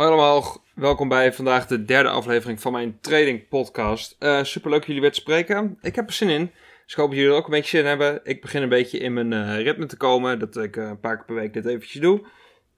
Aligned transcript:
Hallo 0.00 0.14
allemaal, 0.14 0.64
welkom 0.74 1.08
bij 1.08 1.32
vandaag 1.32 1.66
de 1.66 1.84
derde 1.84 2.08
aflevering 2.08 2.60
van 2.60 2.72
mijn 2.72 2.98
trading 3.00 3.48
podcast. 3.48 4.16
Uh, 4.18 4.42
Super 4.42 4.70
leuk 4.70 4.84
jullie 4.84 5.00
weer 5.00 5.12
te 5.12 5.20
spreken. 5.20 5.78
Ik 5.80 5.94
heb 5.94 6.06
er 6.06 6.12
zin 6.12 6.28
in. 6.28 6.50
Dus 6.84 6.92
ik 6.92 6.94
hoop 6.94 7.08
dat 7.08 7.16
jullie 7.16 7.32
er 7.32 7.38
ook 7.38 7.44
een 7.44 7.50
beetje 7.50 7.68
zin 7.76 7.80
in 7.80 7.86
hebben. 7.86 8.20
Ik 8.24 8.40
begin 8.40 8.62
een 8.62 8.68
beetje 8.68 8.98
in 8.98 9.12
mijn 9.12 9.32
uh, 9.32 9.62
ritme 9.62 9.86
te 9.86 9.96
komen, 9.96 10.38
dat 10.38 10.56
ik 10.56 10.76
uh, 10.76 10.88
een 10.88 11.00
paar 11.00 11.16
keer 11.16 11.24
per 11.24 11.34
week 11.34 11.52
dit 11.52 11.66
eventjes 11.66 12.02
doe. 12.02 12.26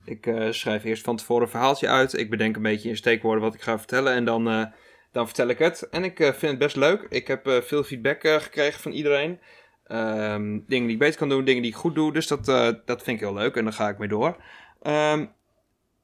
Ik 0.04 0.34
schrijf 0.50 0.84
eerst 0.84 1.04
van 1.04 1.16
tevoren 1.16 1.42
een 1.42 1.48
verhaaltje 1.48 1.88
uit. 1.88 2.18
Ik 2.18 2.30
bedenk 2.30 2.56
een 2.56 2.62
beetje 2.62 2.88
in 2.88 2.96
steekwoorden 2.96 3.42
wat 3.42 3.54
ik 3.54 3.62
ga 3.62 3.78
vertellen 3.78 4.12
en 4.12 4.24
dan, 4.24 4.72
dan 5.12 5.26
vertel 5.26 5.48
ik 5.48 5.58
het. 5.58 5.88
En 5.90 6.04
ik 6.04 6.16
vind 6.16 6.40
het 6.40 6.58
best 6.58 6.76
leuk. 6.76 7.06
Ik 7.08 7.26
heb 7.26 7.62
veel 7.64 7.82
feedback 7.82 8.20
gekregen 8.20 8.80
van 8.80 8.92
iedereen. 8.92 9.40
Um, 9.88 10.64
dingen 10.66 10.86
die 10.86 10.92
ik 10.92 10.98
beter 10.98 11.18
kan 11.18 11.28
doen, 11.28 11.44
dingen 11.44 11.62
die 11.62 11.70
ik 11.70 11.76
goed 11.76 11.94
doe. 11.94 12.12
Dus 12.12 12.26
dat, 12.26 12.44
dat 12.84 13.02
vind 13.02 13.06
ik 13.06 13.20
heel 13.20 13.34
leuk 13.34 13.56
en 13.56 13.64
daar 13.64 13.72
ga 13.72 13.88
ik 13.88 13.98
mee 13.98 14.08
door. 14.08 14.36
Um, 14.82 15.32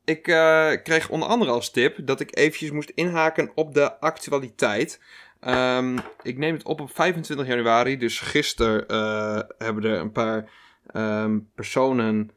ik 0.09 0.29
uh, 0.29 0.72
kreeg 0.82 1.09
onder 1.09 1.29
andere 1.29 1.50
als 1.50 1.70
tip 1.70 1.96
dat 2.06 2.20
ik 2.20 2.36
eventjes 2.36 2.70
moest 2.70 2.91
inhaken 2.95 3.51
op 3.55 3.74
de 3.74 4.01
actualiteit. 4.01 5.01
Um, 5.46 5.98
ik 6.23 6.38
neem 6.38 6.55
het 6.55 6.62
op 6.62 6.80
op 6.80 6.91
25 6.95 7.46
januari, 7.46 7.96
dus 7.96 8.20
gisteren 8.20 8.84
uh, 8.91 9.41
hebben 9.59 9.84
er 9.84 9.98
een 9.98 10.12
paar 10.12 10.51
um, 10.95 11.51
personen 11.55 12.30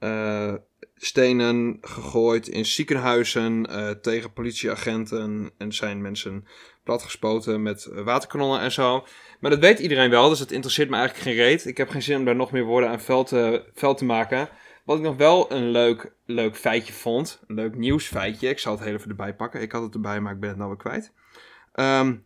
uh, 0.00 0.54
stenen 0.96 1.78
gegooid 1.80 2.48
in 2.48 2.64
ziekenhuizen 2.64 3.66
tegen 4.02 4.32
politieagenten 4.32 5.50
en 5.58 5.72
zijn 5.72 6.02
mensen 6.02 6.46
platgespoten 6.84 7.62
met 7.62 7.88
waterkanonnen 7.92 8.60
en 8.60 8.72
zo. 8.72 9.06
Maar 9.40 9.50
dat 9.50 9.60
weet 9.60 9.78
iedereen 9.78 10.10
wel, 10.10 10.28
dus 10.28 10.38
dat 10.38 10.50
interesseert 10.50 10.90
me 10.90 10.96
eigenlijk 10.96 11.26
geen 11.26 11.44
reet. 11.44 11.66
Ik 11.66 11.76
heb 11.76 11.88
geen 11.88 12.02
zin 12.02 12.16
om 12.16 12.24
daar 12.24 12.36
nog 12.36 12.52
meer 12.52 12.64
woorden 12.64 12.90
aan 12.90 13.00
vuil 13.74 13.94
te 13.94 14.04
maken. 14.04 14.48
Wat 14.88 14.96
ik 14.96 15.02
nog 15.02 15.16
wel 15.16 15.52
een 15.52 15.70
leuk, 15.70 16.12
leuk 16.24 16.56
feitje 16.56 16.92
vond. 16.92 17.40
Een 17.46 17.54
leuk 17.54 17.74
nieuwsfeitje. 17.76 18.48
Ik 18.48 18.58
zal 18.58 18.72
het 18.72 18.84
heel 18.84 18.94
even 18.94 19.08
erbij 19.08 19.34
pakken. 19.34 19.60
Ik 19.60 19.72
had 19.72 19.82
het 19.82 19.94
erbij, 19.94 20.20
maar 20.20 20.32
ik 20.32 20.40
ben 20.40 20.48
het 20.48 20.58
nou 20.58 20.70
weer 20.70 20.78
kwijt. 20.78 21.12
Um, 21.74 22.24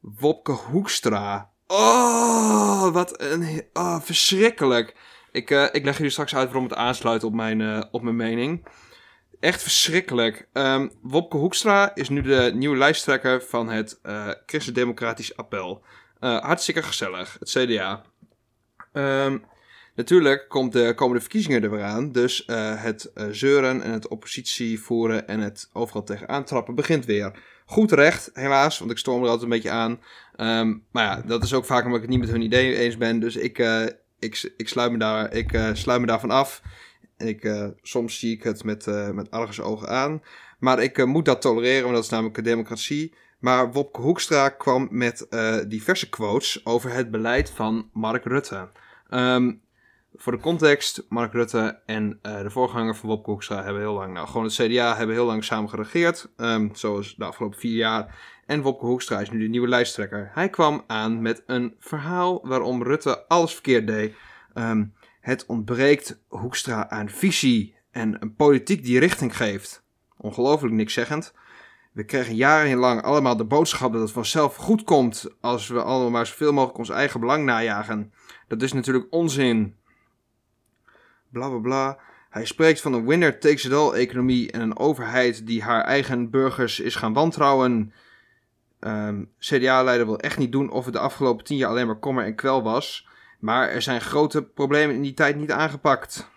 Wopke 0.00 0.52
Hoekstra. 0.52 1.50
Oh, 1.66 2.92
wat 2.92 3.20
een... 3.20 3.62
Oh, 3.72 4.00
verschrikkelijk. 4.00 4.94
Ik, 5.32 5.50
uh, 5.50 5.66
ik 5.72 5.84
leg 5.84 5.96
jullie 5.96 6.12
straks 6.12 6.34
uit 6.34 6.46
waarom 6.46 6.64
het 6.64 6.74
aansluit 6.74 7.24
op 7.24 7.34
mijn, 7.34 7.60
uh, 7.60 7.82
op 7.90 8.02
mijn 8.02 8.16
mening. 8.16 8.66
Echt 9.40 9.62
verschrikkelijk. 9.62 10.48
Um, 10.52 10.90
Wopke 11.02 11.36
Hoekstra 11.36 11.94
is 11.94 12.08
nu 12.08 12.22
de 12.22 12.50
nieuwe 12.54 12.76
lijsttrekker 12.76 13.42
van 13.42 13.68
het 13.68 14.00
uh, 14.02 14.28
Christen-Democratisch 14.46 15.36
Appel. 15.36 15.84
hartstikke 16.18 16.82
gezellig, 16.82 17.36
het 17.38 17.50
CDA. 17.50 18.02
Um, 18.92 19.44
Natuurlijk 19.94 20.48
komt 20.48 20.72
de 20.72 20.92
komende 20.94 21.20
verkiezingen 21.20 21.62
er 21.62 21.70
weer 21.70 21.82
aan. 21.82 22.12
Dus 22.12 22.46
uh, 22.46 22.82
het 22.82 23.10
uh, 23.14 23.26
zeuren 23.30 23.82
en 23.82 23.90
het 23.90 24.08
oppositie 24.08 24.80
voeren 24.80 25.28
en 25.28 25.40
het 25.40 25.70
overal 25.72 26.02
tegenaan 26.02 26.44
trappen 26.44 26.74
begint 26.74 27.04
weer. 27.04 27.42
Goed 27.66 27.92
recht, 27.92 28.30
helaas, 28.32 28.78
want 28.78 28.90
ik 28.90 28.98
storm 28.98 29.22
er 29.22 29.28
altijd 29.28 29.42
een 29.42 29.48
beetje 29.48 29.70
aan. 29.70 30.00
Um, 30.36 30.84
maar 30.90 31.04
ja, 31.04 31.22
dat 31.26 31.42
is 31.42 31.54
ook 31.54 31.64
vaak 31.64 31.84
omdat 31.84 31.96
ik 31.96 32.02
het 32.02 32.10
niet 32.10 32.20
met 32.20 32.30
hun 32.30 32.42
idee 32.42 32.76
eens 32.76 32.96
ben. 32.96 33.20
Dus 33.20 33.36
ik, 33.36 33.58
uh, 33.58 33.86
ik, 34.18 34.52
ik, 34.56 34.68
sluit, 34.68 34.92
me 34.92 34.98
daar, 34.98 35.34
ik 35.34 35.70
sluit 35.72 36.00
me 36.00 36.06
daarvan 36.06 36.30
af. 36.30 36.62
Ik, 37.16 37.72
soms 37.82 38.18
zie 38.18 38.32
ik 38.32 38.42
het 38.42 38.64
met, 38.64 38.86
met 39.12 39.32
ogen 39.60 39.88
aan. 39.88 40.22
Maar 40.58 40.82
ik 40.82 41.06
moet 41.06 41.24
dat 41.24 41.40
tolereren, 41.40 41.82
want 41.82 41.94
dat 41.94 42.04
is 42.04 42.10
namelijk 42.10 42.36
een 42.36 42.44
democratie. 42.44 43.14
Maar 43.38 43.72
Wopke 43.72 44.00
Hoekstra 44.00 44.48
kwam 44.48 44.88
met 44.90 45.26
diverse 45.68 46.08
quotes 46.08 46.66
over 46.66 46.92
het 46.92 47.10
beleid 47.10 47.50
van 47.50 47.90
Mark 47.92 48.24
Rutte. 48.24 48.68
Um, 49.10 49.60
voor 50.14 50.32
de 50.32 50.38
context, 50.38 51.06
Mark 51.08 51.32
Rutte 51.32 51.80
en 51.86 52.18
uh, 52.22 52.42
de 52.42 52.50
voorganger 52.50 52.96
van 52.96 53.08
Wopke 53.08 53.30
Hoekstra 53.30 53.62
hebben 53.62 53.82
heel 53.82 53.94
lang, 53.94 54.12
nou 54.12 54.26
gewoon 54.26 54.44
het 54.44 54.54
CDA, 54.54 54.96
hebben 54.96 55.14
heel 55.14 55.26
lang 55.26 55.44
samen 55.44 55.70
geregeerd. 55.70 56.32
Um, 56.36 56.70
zoals 56.74 57.14
de 57.14 57.24
afgelopen 57.24 57.58
vier 57.58 57.76
jaar. 57.76 58.18
En 58.46 58.62
Wopke 58.62 58.86
Hoekstra 58.86 59.20
is 59.20 59.30
nu 59.30 59.38
de 59.38 59.48
nieuwe 59.48 59.68
lijsttrekker. 59.68 60.30
Hij 60.34 60.48
kwam 60.48 60.84
aan 60.86 61.22
met 61.22 61.42
een 61.46 61.74
verhaal 61.78 62.46
waarom 62.46 62.82
Rutte 62.82 63.26
alles 63.28 63.52
verkeerd 63.52 63.86
deed. 63.86 64.14
Um, 64.54 64.94
het 65.20 65.46
ontbreekt 65.46 66.22
Hoekstra 66.28 66.90
aan 66.90 67.08
visie 67.08 67.74
en 67.90 68.22
een 68.22 68.34
politiek 68.34 68.84
die 68.84 68.98
richting 68.98 69.36
geeft. 69.36 69.84
Ongelooflijk 70.16 70.74
niks 70.74 70.92
zeggend. 70.92 71.34
We 71.92 72.04
kregen 72.04 72.34
jarenlang 72.34 73.02
allemaal 73.02 73.36
de 73.36 73.44
boodschap 73.44 73.92
dat 73.92 74.00
het 74.00 74.10
vanzelf 74.10 74.56
goed 74.56 74.82
komt 74.82 75.26
als 75.40 75.68
we 75.68 75.82
allemaal 75.82 76.10
maar 76.10 76.26
zoveel 76.26 76.52
mogelijk 76.52 76.78
ons 76.78 76.88
eigen 76.88 77.20
belang 77.20 77.44
najagen. 77.44 78.12
Dat 78.48 78.62
is 78.62 78.72
natuurlijk 78.72 79.06
onzin 79.10 79.76
bla 81.32 81.48
bla 81.48 81.58
bla. 81.58 81.98
Hij 82.30 82.44
spreekt 82.44 82.80
van 82.80 82.92
een 82.92 83.06
winner 83.06 83.38
takes 83.38 83.64
it 83.64 83.72
all 83.72 83.92
economie 83.92 84.52
en 84.52 84.60
een 84.60 84.78
overheid 84.78 85.46
die 85.46 85.62
haar 85.62 85.84
eigen 85.84 86.30
burgers 86.30 86.80
is 86.80 86.94
gaan 86.94 87.12
wantrouwen. 87.12 87.72
Um, 87.72 87.92
ehm, 88.78 89.24
CDA-leider 89.38 90.06
wil 90.06 90.18
echt 90.18 90.38
niet 90.38 90.52
doen 90.52 90.70
of 90.70 90.84
het 90.84 90.94
de 90.94 91.00
afgelopen 91.00 91.44
tien 91.44 91.56
jaar 91.56 91.70
alleen 91.70 91.86
maar 91.86 91.98
kommer 91.98 92.24
en 92.24 92.34
kwel 92.34 92.62
was. 92.62 93.08
Maar 93.38 93.68
er 93.68 93.82
zijn 93.82 94.00
grote 94.00 94.42
problemen 94.42 94.94
in 94.94 95.02
die 95.02 95.14
tijd 95.14 95.36
niet 95.36 95.50
aangepakt. 95.50 96.30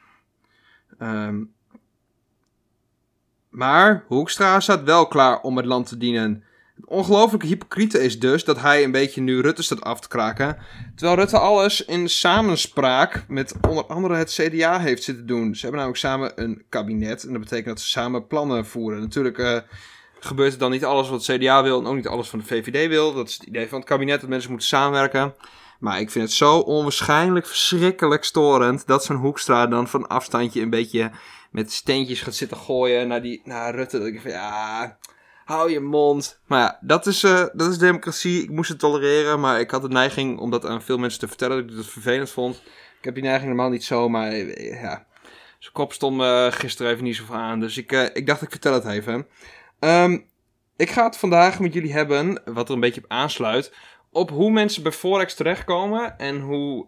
Um, 0.99 1.53
maar 3.49 4.03
Hoekstra 4.07 4.59
staat 4.59 4.83
wel 4.83 5.07
klaar 5.07 5.41
om 5.41 5.57
het 5.57 5.65
land 5.65 5.87
te 5.87 5.97
dienen. 5.97 6.43
Het 6.75 6.85
ongelooflijke 6.85 7.47
hypocriete 7.47 8.03
is 8.03 8.19
dus 8.19 8.43
dat 8.43 8.61
hij 8.61 8.83
een 8.83 8.91
beetje 8.91 9.21
nu 9.21 9.41
Rutte 9.41 9.63
staat 9.63 9.81
af 9.81 9.99
te 9.99 10.07
kraken. 10.07 10.57
Terwijl 10.95 11.17
Rutte 11.19 11.39
alles 11.39 11.85
in 11.85 12.09
samenspraak 12.09 13.25
met 13.27 13.53
onder 13.67 13.85
andere 13.85 14.15
het 14.15 14.31
CDA 14.31 14.79
heeft 14.79 15.03
zitten 15.03 15.25
doen. 15.25 15.55
Ze 15.55 15.61
hebben 15.61 15.79
namelijk 15.79 16.03
samen 16.03 16.31
een 16.35 16.63
kabinet. 16.69 17.23
En 17.23 17.31
dat 17.31 17.41
betekent 17.41 17.67
dat 17.67 17.79
ze 17.79 17.89
samen 17.89 18.27
plannen 18.27 18.65
voeren. 18.65 18.99
Natuurlijk 18.99 19.37
uh, 19.37 19.57
gebeurt 20.19 20.53
er 20.53 20.59
dan 20.59 20.71
niet 20.71 20.85
alles 20.85 21.09
wat 21.09 21.27
het 21.27 21.37
CDA 21.37 21.63
wil 21.63 21.79
en 21.79 21.85
ook 21.85 21.95
niet 21.95 22.07
alles 22.07 22.29
van 22.29 22.39
de 22.39 22.45
VVD 22.45 22.87
wil. 22.87 23.13
Dat 23.13 23.27
is 23.27 23.33
het 23.33 23.47
idee 23.47 23.67
van 23.67 23.79
het 23.79 23.87
kabinet 23.87 24.19
dat 24.19 24.29
mensen 24.29 24.49
moeten 24.49 24.67
samenwerken. 24.67 25.33
Maar 25.79 25.99
ik 25.99 26.11
vind 26.11 26.25
het 26.25 26.33
zo 26.33 26.57
onwaarschijnlijk 26.59 27.47
verschrikkelijk 27.47 28.23
storend 28.23 28.87
dat 28.87 29.03
zo'n 29.03 29.15
Hoekstra 29.15 29.67
dan 29.67 29.87
van 29.87 30.07
afstandje 30.07 30.61
een 30.61 30.69
beetje 30.69 31.11
met 31.51 31.71
steentjes 31.71 32.21
gaat 32.21 32.35
zitten 32.35 32.57
gooien 32.57 33.07
naar, 33.07 33.21
die, 33.21 33.41
naar 33.43 33.75
Rutte. 33.75 33.97
Dat 33.97 34.07
ik 34.07 34.21
van 34.21 34.31
ja 34.31 34.97
hou 35.45 35.71
je 35.71 35.79
mond. 35.79 36.39
Maar 36.45 36.59
ja, 36.59 36.77
dat 36.81 37.05
is, 37.05 37.23
uh, 37.23 37.45
dat 37.53 37.71
is 37.71 37.77
democratie. 37.77 38.43
Ik 38.43 38.49
moest 38.49 38.69
het 38.69 38.79
tolereren, 38.79 39.39
maar 39.39 39.59
ik 39.59 39.71
had 39.71 39.81
de 39.81 39.87
neiging 39.87 40.39
om 40.39 40.51
dat 40.51 40.65
aan 40.65 40.81
veel 40.81 40.97
mensen 40.97 41.19
te 41.19 41.27
vertellen 41.27 41.57
dat 41.57 41.69
ik 41.69 41.77
het 41.77 41.87
vervelend 41.87 42.29
vond. 42.29 42.55
Ik 42.97 43.03
heb 43.03 43.13
die 43.13 43.23
neiging 43.23 43.47
normaal 43.47 43.69
niet 43.69 43.83
zo, 43.83 44.09
maar 44.09 44.31
eh, 44.31 44.81
ja, 44.81 45.05
zijn 45.59 45.73
kop 45.73 45.93
stond 45.93 46.17
me 46.17 46.49
gisteren 46.51 46.91
even 46.91 47.03
niet 47.03 47.15
zo 47.15 47.23
aan. 47.33 47.59
Dus 47.59 47.77
ik, 47.77 47.91
ik 47.91 48.25
dacht, 48.25 48.41
ik 48.41 48.49
vertel 48.51 48.73
het 48.73 48.85
even. 48.85 49.27
Um, 49.79 50.25
ik 50.77 50.89
ga 50.89 51.05
het 51.05 51.17
vandaag 51.17 51.59
met 51.59 51.73
jullie 51.73 51.93
hebben, 51.93 52.41
wat 52.45 52.67
er 52.67 52.73
een 52.73 52.79
beetje 52.79 53.03
op 53.03 53.11
aansluit, 53.11 53.73
op 54.11 54.29
hoe 54.29 54.51
mensen 54.51 54.83
bij 54.83 54.91
Forex 54.91 55.35
terechtkomen 55.35 56.17
en 56.17 56.39
hoe 56.39 56.87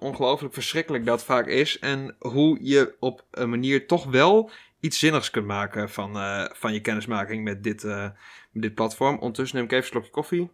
ongelooflijk 0.00 0.54
verschrikkelijk 0.54 1.06
dat 1.06 1.24
vaak 1.24 1.46
is. 1.46 1.78
En 1.78 2.16
hoe 2.18 2.58
je 2.60 2.96
op 3.00 3.24
een 3.30 3.50
manier 3.50 3.86
toch 3.86 4.04
wel 4.04 4.50
iets 4.86 4.98
zinnigs 4.98 5.30
kunt 5.30 5.46
maken 5.46 5.90
van, 5.90 6.16
uh, 6.16 6.44
van 6.52 6.72
je 6.72 6.80
kennismaking 6.80 7.44
met 7.44 7.62
dit, 7.62 7.82
uh, 7.82 8.02
met 8.50 8.62
dit 8.62 8.74
platform. 8.74 9.18
Ondertussen 9.18 9.56
neem 9.56 9.66
ik 9.66 9.72
even 9.72 9.84
een 9.84 9.90
slokje 9.90 10.10
koffie. 10.10 10.50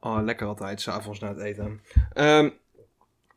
Oh, 0.00 0.22
lekker 0.22 0.46
altijd, 0.46 0.80
s'avonds 0.80 1.20
na 1.20 1.28
het 1.28 1.38
eten. 1.38 1.80
Um, 2.14 2.58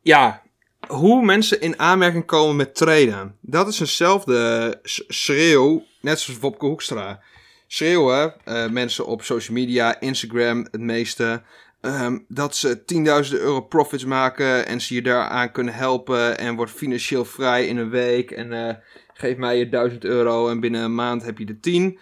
ja, 0.02 0.42
hoe 0.88 1.24
mensen 1.24 1.60
in 1.60 1.78
aanmerking 1.78 2.24
komen 2.24 2.56
met 2.56 2.74
traden. 2.74 3.36
Dat 3.40 3.68
is 3.68 3.80
eenzelfde 3.80 4.78
schreeuw, 5.08 5.84
net 6.00 6.20
zoals 6.20 6.40
Wopke 6.40 6.66
Hoekstra. 6.66 7.22
Schreeuwen 7.66 8.34
uh, 8.44 8.68
mensen 8.68 9.06
op 9.06 9.22
social 9.22 9.56
media, 9.56 10.00
Instagram 10.00 10.66
het 10.70 10.80
meeste. 10.80 11.42
Um, 11.80 12.24
dat 12.28 12.56
ze 12.56 12.84
tienduizenden 12.84 13.44
euro 13.44 13.60
profits 13.60 14.04
maken 14.04 14.66
en 14.66 14.80
ze 14.80 14.94
je 14.94 15.02
daaraan 15.02 15.52
kunnen 15.52 15.74
helpen 15.74 16.38
en 16.38 16.56
wordt 16.56 16.72
financieel 16.72 17.24
vrij 17.24 17.66
in 17.66 17.76
een 17.76 17.90
week 17.90 18.30
en 18.30 18.52
uh, 18.52 18.74
geef 19.14 19.36
mij 19.36 19.58
je 19.58 19.68
1000 19.68 20.04
euro 20.04 20.48
en 20.48 20.60
binnen 20.60 20.82
een 20.82 20.94
maand 20.94 21.22
heb 21.22 21.38
je 21.38 21.44
de 21.44 21.60
10. 21.60 21.98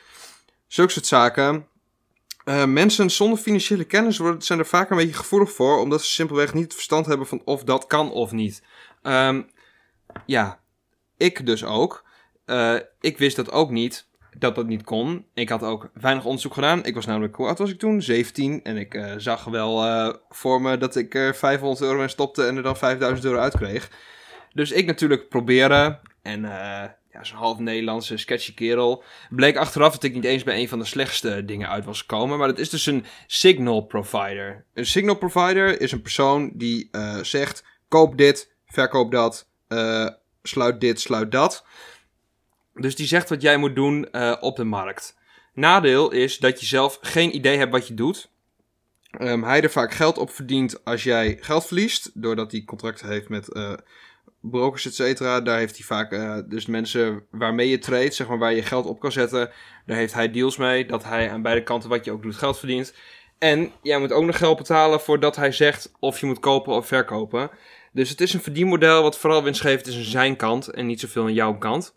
Zulke 0.67 0.93
soort 0.93 1.07
zaken. 1.07 1.67
Uh, 2.45 2.65
mensen 2.65 3.11
zonder 3.11 3.39
financiële 3.39 3.85
kennis 3.85 4.19
worden, 4.19 4.43
zijn 4.43 4.59
er 4.59 4.67
vaak 4.67 4.91
een 4.91 4.97
beetje 4.97 5.15
gevoelig 5.15 5.53
voor, 5.53 5.79
omdat 5.79 6.03
ze 6.03 6.11
simpelweg 6.11 6.55
niet 6.55 6.65
het 6.65 6.75
verstand 6.75 7.07
hebben 7.07 7.27
van 7.27 7.43
of 7.45 7.65
dat 7.65 7.87
kan 7.87 8.11
of 8.11 8.33
niet. 8.33 8.63
Um, 9.03 9.51
ja, 10.27 10.61
ik 11.17 11.47
dus 11.47 11.65
ook. 11.65 12.05
Uh, 12.47 12.79
ik 13.01 13.19
wist 13.19 13.37
dat 13.37 13.51
ook 13.51 13.71
niet 13.71 14.09
dat 14.39 14.55
dat 14.55 14.67
niet 14.67 14.85
kon. 14.85 15.25
Ik 15.35 15.49
had 15.49 15.63
ook 15.63 15.91
weinig 15.93 16.25
onderzoek 16.25 16.55
gedaan. 16.55 16.85
Ik 16.85 16.95
was 16.95 17.07
namelijk, 17.07 17.37
hoe 17.37 17.47
oud 17.47 17.59
was 17.59 17.71
ik 17.71 17.79
toen? 17.79 18.03
17. 18.03 18.61
En 18.63 18.77
ik 18.77 18.95
uh, 18.95 19.13
zag 19.17 19.45
wel 19.45 19.85
uh, 19.85 20.15
voor 20.29 20.63
me 20.63 20.79
dat 20.79 20.97
ik 20.97 21.15
er 21.15 21.37
500 21.37 21.81
euro 21.81 22.03
in 22.03 22.09
stopte 22.09 22.47
en 22.47 22.57
er 22.57 22.63
dan 22.63 22.77
5000 22.77 23.27
euro 23.27 23.41
uit 23.41 23.57
kreeg. 23.57 23.91
Dus 24.53 24.73
ik 24.73 24.87
natuurlijk 24.87 25.29
proberen. 25.29 26.01
En 26.23 26.41
ja, 27.13 27.25
zo'n 27.25 27.37
half 27.39 27.59
Nederlandse 27.59 28.17
sketchy 28.17 28.55
kerel. 28.55 29.03
Bleek 29.31 29.57
achteraf 29.57 29.93
dat 29.93 30.03
ik 30.03 30.15
niet 30.15 30.25
eens 30.25 30.43
bij 30.43 30.61
een 30.61 30.69
van 30.69 30.79
de 30.79 30.85
slechtste 30.85 31.45
dingen 31.45 31.69
uit 31.69 31.85
was 31.85 32.01
gekomen. 32.01 32.39
Maar 32.39 32.49
dat 32.49 32.59
is 32.59 32.71
dus 32.71 32.87
een 32.87 33.05
signal 33.27 33.81
provider. 33.81 34.65
Een 34.75 34.87
signal 34.87 35.15
provider 35.15 35.81
is 35.81 35.93
een 35.93 36.03
persoon 36.03 36.51
die 36.55 36.91
zegt: 37.23 37.65
koop 37.89 38.19
dit, 38.19 38.53
verkoop 38.67 39.11
dat, 39.11 39.49
sluit 40.43 40.81
dit, 40.81 41.01
sluit 41.01 41.33
dat. 41.33 41.65
Dus 42.81 42.97
die 42.97 43.07
zegt 43.07 43.29
wat 43.29 43.43
jij 43.43 43.57
moet 43.57 43.75
doen 43.75 44.09
uh, 44.13 44.37
op 44.41 44.57
de 44.57 44.65
markt. 44.65 45.17
Nadeel 45.55 46.13
is 46.13 46.39
dat 46.39 46.61
je 46.61 46.67
zelf 46.67 46.99
geen 47.01 47.35
idee 47.35 47.59
hebt 47.59 47.73
wat 47.73 47.89
je 47.89 47.95
doet. 47.95 48.31
Um, 49.21 49.45
hij 49.45 49.63
er 49.63 49.71
vaak 49.71 49.93
geld 49.93 50.19
op 50.19 50.31
verdient 50.31 50.85
als 50.85 51.03
jij 51.03 51.39
geld 51.41 51.67
verliest. 51.67 52.11
Doordat 52.15 52.53
hij 52.53 52.63
contracten 52.65 53.09
heeft 53.09 53.29
met 53.29 53.57
uh, 53.57 53.73
brokers, 54.41 54.87
et 54.87 54.95
cetera. 54.95 55.41
Daar 55.41 55.59
heeft 55.59 55.77
hij 55.77 55.87
vaak 55.87 56.13
uh, 56.13 56.39
dus 56.47 56.67
mensen 56.67 57.27
waarmee 57.31 57.69
je 57.69 57.79
trade, 57.79 58.11
zeg 58.11 58.29
maar, 58.29 58.39
waar 58.39 58.55
je 58.55 58.63
geld 58.63 58.87
op 58.87 59.01
kan 59.01 59.13
zetten. 59.13 59.51
Daar 59.87 59.97
heeft 59.97 60.15
hij 60.15 60.31
deals 60.31 60.57
mee. 60.57 60.87
Dat 60.87 61.05
hij 61.05 61.31
aan 61.31 61.43
beide 61.43 61.63
kanten 61.63 61.89
wat 61.89 62.05
je 62.05 62.13
ook 62.13 62.23
doet 62.23 62.37
geld 62.37 62.59
verdient. 62.59 62.95
En 63.39 63.73
jij 63.83 63.99
moet 63.99 64.13
ook 64.13 64.25
nog 64.25 64.37
geld 64.37 64.57
betalen 64.57 65.01
voordat 65.01 65.37
hij 65.37 65.53
zegt 65.53 65.93
of 65.99 66.21
je 66.21 66.27
moet 66.27 66.41
kopen 66.41 66.75
of 66.75 66.87
verkopen. 66.87 67.51
Dus 67.93 68.09
het 68.09 68.21
is 68.21 68.33
een 68.33 68.43
verdienmodel 68.43 69.03
wat 69.03 69.19
vooral 69.19 69.43
winstgevend 69.43 69.87
is 69.87 69.97
aan 69.97 70.03
zijn 70.03 70.37
kant 70.37 70.69
en 70.69 70.87
niet 70.87 71.01
zoveel 71.01 71.25
aan 71.25 71.35
jouw 71.35 71.59
kant. 71.59 71.95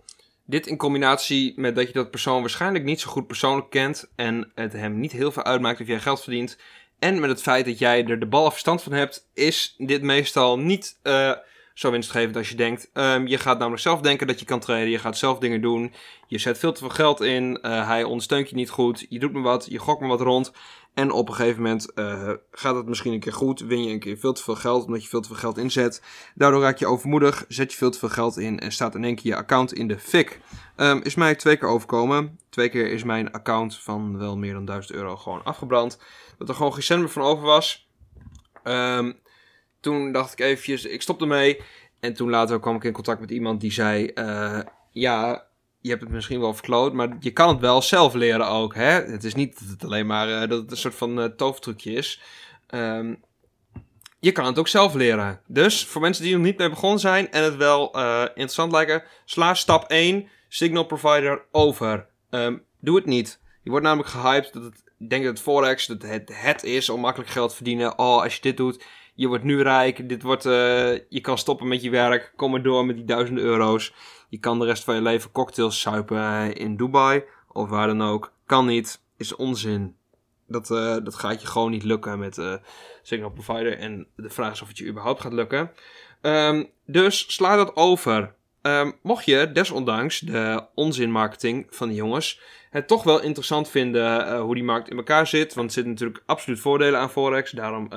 Dit 0.49 0.67
in 0.67 0.77
combinatie 0.77 1.53
met 1.55 1.75
dat 1.75 1.87
je 1.87 1.93
dat 1.93 2.11
persoon 2.11 2.39
waarschijnlijk 2.39 2.83
niet 2.83 2.99
zo 2.99 3.09
goed 3.09 3.27
persoonlijk 3.27 3.69
kent 3.69 4.11
en 4.15 4.51
het 4.55 4.73
hem 4.73 4.99
niet 4.99 5.11
heel 5.11 5.31
veel 5.31 5.43
uitmaakt 5.43 5.81
of 5.81 5.87
jij 5.87 5.99
geld 5.99 6.21
verdient. 6.21 6.57
En 6.99 7.19
met 7.19 7.29
het 7.29 7.41
feit 7.41 7.65
dat 7.65 7.79
jij 7.79 8.05
er 8.05 8.19
de 8.19 8.25
ballen 8.25 8.51
verstand 8.51 8.83
van 8.83 8.91
hebt, 8.91 9.29
is 9.33 9.75
dit 9.77 10.01
meestal 10.01 10.59
niet 10.59 10.99
uh, 11.03 11.31
zo 11.73 11.91
winstgevend 11.91 12.35
als 12.35 12.49
je 12.49 12.55
denkt. 12.55 12.89
Um, 12.93 13.27
je 13.27 13.37
gaat 13.37 13.57
namelijk 13.57 13.81
zelf 13.81 14.01
denken 14.01 14.27
dat 14.27 14.39
je 14.39 14.45
kan 14.45 14.59
traden, 14.59 14.89
je 14.89 14.99
gaat 14.99 15.17
zelf 15.17 15.39
dingen 15.39 15.61
doen, 15.61 15.93
je 16.27 16.37
zet 16.37 16.57
veel 16.57 16.73
te 16.73 16.79
veel 16.79 16.89
geld 16.89 17.21
in, 17.21 17.59
uh, 17.61 17.87
hij 17.87 18.03
ondersteunt 18.03 18.49
je 18.49 18.55
niet 18.55 18.69
goed, 18.69 19.05
je 19.09 19.19
doet 19.19 19.33
maar 19.33 19.41
wat, 19.41 19.67
je 19.69 19.79
gokt 19.79 19.99
maar 19.99 20.09
wat 20.09 20.21
rond. 20.21 20.51
En 20.99 21.11
op 21.11 21.29
een 21.29 21.35
gegeven 21.35 21.61
moment 21.61 21.91
uh, 21.95 22.31
gaat 22.51 22.75
het 22.75 22.85
misschien 22.85 23.13
een 23.13 23.19
keer 23.19 23.33
goed. 23.33 23.59
Win 23.59 23.83
je 23.83 23.91
een 23.91 23.99
keer 23.99 24.17
veel 24.17 24.33
te 24.33 24.43
veel 24.43 24.55
geld 24.55 24.85
omdat 24.85 25.03
je 25.03 25.09
veel 25.09 25.21
te 25.21 25.27
veel 25.27 25.37
geld 25.37 25.57
inzet. 25.57 26.01
Daardoor 26.35 26.61
raak 26.61 26.77
je 26.77 26.87
overmoedig, 26.87 27.45
zet 27.47 27.71
je 27.71 27.77
veel 27.77 27.91
te 27.91 27.99
veel 27.99 28.09
geld 28.09 28.37
in 28.37 28.59
en 28.59 28.71
staat 28.71 28.95
in 28.95 29.03
één 29.03 29.15
keer 29.15 29.31
je 29.31 29.37
account 29.37 29.73
in 29.73 29.87
de 29.87 29.99
fik. 29.99 30.39
Um, 30.77 31.01
is 31.01 31.15
mij 31.15 31.35
twee 31.35 31.57
keer 31.57 31.67
overkomen. 31.67 32.39
Twee 32.49 32.69
keer 32.69 32.91
is 32.91 33.03
mijn 33.03 33.31
account 33.31 33.77
van 33.77 34.17
wel 34.17 34.37
meer 34.37 34.53
dan 34.53 34.65
1000 34.65 34.93
euro 34.93 35.15
gewoon 35.15 35.43
afgebrand. 35.43 35.99
Dat 36.37 36.49
er 36.49 36.55
gewoon 36.55 36.73
geen 36.73 36.83
cent 36.83 36.99
meer 36.99 37.09
van 37.09 37.23
over 37.23 37.43
was. 37.43 37.89
Um, 38.63 39.19
toen 39.79 40.11
dacht 40.11 40.31
ik 40.31 40.39
eventjes, 40.39 40.85
ik 40.85 41.01
stop 41.01 41.21
ermee. 41.21 41.61
En 41.99 42.13
toen 42.13 42.29
later 42.29 42.59
kwam 42.59 42.75
ik 42.75 42.83
in 42.83 42.93
contact 42.93 43.19
met 43.19 43.31
iemand 43.31 43.61
die 43.61 43.71
zei: 43.71 44.11
uh, 44.15 44.59
Ja, 44.91 45.45
je 45.81 45.89
hebt 45.89 46.01
het 46.01 46.11
misschien 46.11 46.39
wel 46.39 46.53
verkloot, 46.53 46.93
maar 46.93 47.17
je 47.19 47.31
kan 47.31 47.49
het 47.49 47.59
wel 47.59 47.81
zelf 47.81 48.13
leren 48.13 48.47
ook. 48.47 48.75
Hè? 48.75 48.91
Het 48.91 49.23
is 49.23 49.35
niet 49.35 49.59
dat 49.59 49.69
het 49.69 49.83
alleen 49.83 50.05
maar 50.05 50.29
uh, 50.29 50.39
dat 50.39 50.61
het 50.61 50.71
een 50.71 50.77
soort 50.77 50.95
van 50.95 51.19
uh, 51.19 51.25
tovertrucje 51.25 51.91
is. 51.91 52.21
Um, 52.69 53.23
je 54.19 54.31
kan 54.31 54.45
het 54.45 54.59
ook 54.59 54.67
zelf 54.67 54.93
leren. 54.93 55.41
Dus 55.47 55.85
voor 55.85 56.01
mensen 56.01 56.23
die 56.23 56.33
nog 56.33 56.43
niet 56.43 56.57
mee 56.57 56.69
begonnen 56.69 56.99
zijn 56.99 57.31
en 57.31 57.43
het 57.43 57.55
wel 57.55 57.97
uh, 57.97 58.21
interessant 58.21 58.71
lijken, 58.71 59.03
sla 59.25 59.53
stap 59.53 59.83
1, 59.83 60.27
signal 60.47 60.83
provider 60.83 61.45
over. 61.51 62.07
Um, 62.29 62.63
doe 62.79 62.95
het 62.95 63.05
niet. 63.05 63.39
Je 63.63 63.69
wordt 63.69 63.85
namelijk 63.85 64.09
gehyped 64.09 64.53
dat 64.53 64.63
het, 64.63 64.83
ik 64.97 65.09
denk 65.09 65.23
dat 65.23 65.33
het 65.33 65.41
Forex 65.41 65.85
dat 65.85 66.01
het, 66.01 66.31
het 66.33 66.63
is 66.63 66.89
om 66.89 66.99
makkelijk 66.99 67.29
geld 67.29 67.49
te 67.49 67.55
verdienen. 67.55 67.99
Oh, 67.99 68.21
als 68.21 68.35
je 68.35 68.41
dit 68.41 68.57
doet, 68.57 68.83
je 69.15 69.27
wordt 69.27 69.43
nu 69.43 69.61
rijk, 69.61 70.09
dit 70.09 70.21
wordt, 70.21 70.43
je 70.43 71.19
kan 71.21 71.37
stoppen 71.37 71.67
met 71.67 71.83
je 71.83 71.89
werk, 71.89 72.33
kom 72.35 72.51
maar 72.51 72.61
door 72.61 72.85
met 72.85 72.95
die 72.95 73.05
duizenden 73.05 73.43
euro's. 73.43 73.93
Je 74.29 74.39
kan 74.39 74.59
de 74.59 74.65
rest 74.65 74.83
van 74.83 74.95
je 74.95 75.01
leven 75.01 75.31
cocktails 75.31 75.79
suipen 75.79 76.55
in 76.55 76.77
Dubai 76.77 77.23
of 77.47 77.69
waar 77.69 77.87
dan 77.87 78.01
ook. 78.01 78.33
Kan 78.45 78.65
niet, 78.65 79.01
is 79.17 79.35
onzin. 79.35 79.95
Dat, 80.47 80.69
uh, 80.69 80.97
dat 81.03 81.15
gaat 81.15 81.41
je 81.41 81.47
gewoon 81.47 81.71
niet 81.71 81.83
lukken 81.83 82.19
met 82.19 82.37
uh, 82.37 82.53
Signal 83.01 83.29
Provider. 83.29 83.77
En 83.77 84.07
de 84.15 84.29
vraag 84.29 84.51
is 84.51 84.61
of 84.61 84.67
het 84.67 84.77
je 84.77 84.87
überhaupt 84.87 85.21
gaat 85.21 85.33
lukken. 85.33 85.71
Um, 86.21 86.69
dus 86.85 87.33
sla 87.33 87.55
dat 87.55 87.75
over. 87.75 88.33
Um, 88.61 88.95
mocht 89.01 89.25
je 89.25 89.51
desondanks 89.51 90.19
de 90.19 90.65
onzinmarketing 90.75 91.67
van 91.69 91.87
die 91.87 91.97
jongens 91.97 92.41
het 92.69 92.87
toch 92.87 93.03
wel 93.03 93.21
interessant 93.21 93.69
vinden 93.69 94.27
uh, 94.27 94.41
hoe 94.41 94.55
die 94.55 94.63
markt 94.63 94.89
in 94.89 94.97
elkaar 94.97 95.27
zit. 95.27 95.53
Want 95.53 95.67
er 95.67 95.73
zitten 95.73 95.91
natuurlijk 95.91 96.23
absoluut 96.25 96.59
voordelen 96.59 96.99
aan 96.99 97.09
Forex. 97.09 97.51
Daarom 97.51 97.89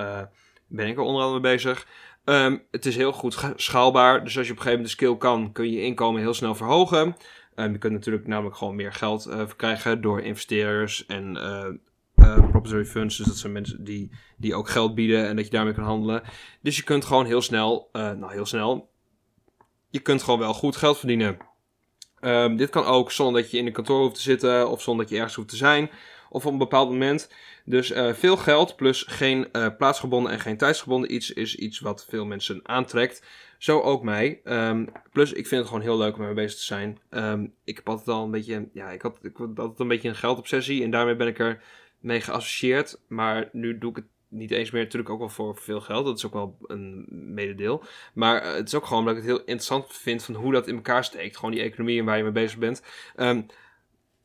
ben 0.67 0.87
ik 0.87 0.96
er 0.96 1.02
onder 1.02 1.23
andere 1.23 1.40
mee 1.40 1.52
bezig. 1.52 1.87
Um, 2.25 2.63
het 2.71 2.87
is 2.87 2.97
heel 2.97 3.13
goed 3.13 3.53
schaalbaar. 3.57 4.25
Dus 4.25 4.39
als 4.39 4.47
je 4.47 4.53
op 4.53 4.59
een 4.59 4.63
gegeven 4.63 4.71
moment 4.71 4.85
de 4.85 4.91
skill 4.91 5.17
kan, 5.17 5.53
kun 5.53 5.65
je 5.65 5.73
je 5.73 5.83
inkomen 5.83 6.21
heel 6.21 6.35
snel 6.35 6.55
verhogen. 6.55 7.17
Um, 7.55 7.73
je 7.73 7.79
kunt 7.79 7.93
natuurlijk 7.93 8.27
namelijk 8.27 8.57
gewoon 8.57 8.75
meer 8.75 8.93
geld 8.93 9.27
uh, 9.27 9.35
verkrijgen 9.35 10.01
door 10.01 10.21
investeerders 10.21 11.07
en 11.07 11.37
uh, 11.37 12.39
proprietary 12.51 12.85
funds. 12.85 13.17
Dus 13.17 13.27
dat 13.27 13.37
zijn 13.37 13.53
mensen 13.53 13.85
die, 13.85 14.11
die 14.37 14.55
ook 14.55 14.69
geld 14.69 14.95
bieden 14.95 15.29
en 15.29 15.37
dat 15.37 15.45
je 15.45 15.51
daarmee 15.51 15.75
kan 15.75 15.85
handelen. 15.85 16.23
Dus 16.61 16.77
je 16.77 16.83
kunt 16.83 17.05
gewoon 17.05 17.27
heel 17.27 17.43
snel, 17.43 17.89
nou 17.93 18.33
heel 18.33 18.47
snel, 18.47 18.91
je 19.91 20.01
kunt 20.01 20.23
gewoon 20.23 20.39
wel 20.39 20.55
goed 20.55 20.77
geld 20.77 20.99
verdienen. 20.99 21.37
Um, 22.21 22.57
dit 22.57 22.71
kan 22.71 22.85
ook 22.85 23.13
zonder 23.13 23.43
dat 23.43 23.51
je 23.51 23.59
in 23.59 23.67
een 23.67 23.73
kantoor 23.73 24.01
hoeft 24.01 24.15
te 24.15 24.21
zitten 24.21 24.71
of 24.71 24.83
zonder 24.83 25.05
dat 25.05 25.13
je 25.13 25.19
ergens 25.19 25.37
hoeft 25.37 25.49
te 25.49 25.57
zijn. 25.57 25.91
Of 26.32 26.46
op 26.46 26.52
een 26.52 26.58
bepaald 26.58 26.90
moment. 26.90 27.31
Dus 27.64 27.90
uh, 27.90 28.12
veel 28.12 28.37
geld 28.37 28.76
plus 28.76 29.05
geen 29.08 29.49
uh, 29.52 29.67
plaatsgebonden 29.79 30.32
en 30.32 30.40
geen 30.40 30.56
tijdsgebonden 30.56 31.14
iets 31.14 31.32
is 31.32 31.56
iets 31.56 31.81
wat 31.81 32.06
veel 32.08 32.25
mensen 32.25 32.61
aantrekt. 32.62 33.26
Zo 33.58 33.81
ook 33.81 34.02
mij. 34.02 34.40
Um, 34.44 34.88
plus 35.12 35.32
ik 35.32 35.46
vind 35.46 35.61
het 35.61 35.69
gewoon 35.69 35.82
heel 35.82 35.99
leuk 35.99 36.17
om 36.17 36.25
mee 36.25 36.34
bezig 36.34 36.58
te 36.58 36.64
zijn. 36.64 36.99
Um, 37.11 37.55
ik 37.64 37.76
heb 37.76 37.88
altijd 37.88 38.08
al 38.08 38.25
een 38.25 38.31
beetje, 38.31 38.69
ja, 38.73 38.90
ik 38.90 39.02
had, 39.02 39.19
ik 39.23 39.37
had 39.37 39.58
altijd 39.58 39.81
een 39.81 39.88
beetje 39.88 40.08
een 40.08 40.14
geldobsessie 40.14 40.82
en 40.82 40.90
daarmee 40.90 41.17
ben 41.17 41.26
ik 41.26 41.38
er 41.38 41.62
mee 42.00 42.20
geassocieerd. 42.20 43.00
Maar 43.08 43.49
nu 43.52 43.78
doe 43.78 43.90
ik 43.90 43.96
het 43.96 44.06
niet 44.28 44.50
eens 44.50 44.70
meer, 44.70 44.82
natuurlijk 44.82 45.11
ook 45.11 45.19
wel 45.19 45.28
voor 45.28 45.56
veel 45.56 45.81
geld. 45.81 46.05
Dat 46.05 46.17
is 46.17 46.26
ook 46.26 46.32
wel 46.32 46.56
een 46.67 47.06
mededeel. 47.35 47.85
Maar 48.14 48.44
uh, 48.44 48.55
het 48.55 48.67
is 48.67 48.75
ook 48.75 48.87
gewoon 48.87 49.05
dat 49.05 49.17
ik 49.17 49.23
het 49.23 49.31
heel 49.31 49.38
interessant 49.38 49.87
vind 49.88 50.25
van 50.25 50.35
hoe 50.35 50.52
dat 50.52 50.69
in 50.69 50.75
elkaar 50.75 51.05
steekt. 51.05 51.37
Gewoon 51.37 51.55
die 51.55 51.62
economie 51.62 51.99
en 51.99 52.05
waar 52.05 52.17
je 52.17 52.23
mee 52.23 52.32
bezig 52.32 52.58
bent. 52.58 52.82
Um, 53.17 53.46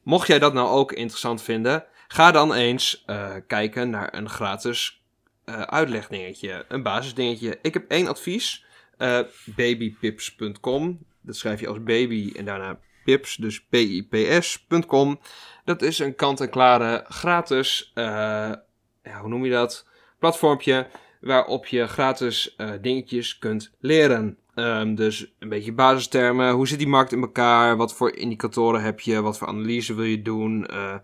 mocht 0.03 0.27
jij 0.27 0.39
dat 0.39 0.53
nou 0.53 0.69
ook 0.69 0.91
interessant 0.91 1.41
vinden, 1.41 1.85
Ga 2.07 2.31
dan 2.31 2.53
eens 2.53 3.03
uh, 3.07 3.35
kijken 3.47 3.89
naar 3.89 4.13
een 4.13 4.29
gratis 4.29 5.03
uh, 5.45 5.61
uitlegdingetje, 5.61 6.65
een 6.67 6.83
basisdingetje. 6.83 7.59
Ik 7.61 7.73
heb 7.73 7.91
één 7.91 8.07
advies, 8.07 8.65
uh, 8.97 9.19
babypips.com. 9.45 11.05
Dat 11.21 11.35
schrijf 11.35 11.59
je 11.59 11.67
als 11.67 11.83
baby 11.83 12.33
en 12.35 12.45
daarna 12.45 12.79
pips, 13.03 13.35
dus 13.35 13.65
P-I-P-S.com. 13.65 15.19
Dat 15.65 15.81
is 15.81 15.99
een 15.99 16.15
kant-en-klare 16.15 17.05
gratis, 17.07 17.91
ja, 17.95 19.19
hoe 19.19 19.29
noem 19.29 19.45
je 19.45 19.51
dat, 19.51 19.87
platformpje 20.19 20.87
waarop 21.21 21.65
je 21.65 21.87
gratis 21.87 22.55
dingetjes 22.81 23.37
kunt 23.37 23.71
leren. 23.79 24.37
Um, 24.59 24.95
dus 24.95 25.33
een 25.39 25.49
beetje 25.49 25.73
basistermen. 25.73 26.51
Hoe 26.51 26.67
zit 26.67 26.77
die 26.77 26.87
markt 26.87 27.11
in 27.11 27.21
elkaar? 27.21 27.77
Wat 27.77 27.93
voor 27.93 28.15
indicatoren 28.15 28.81
heb 28.81 28.99
je? 28.99 29.21
Wat 29.21 29.37
voor 29.37 29.47
analyse 29.47 29.93
wil 29.93 30.05
je 30.05 30.21
doen? 30.21 30.67
Uh, 30.71 30.95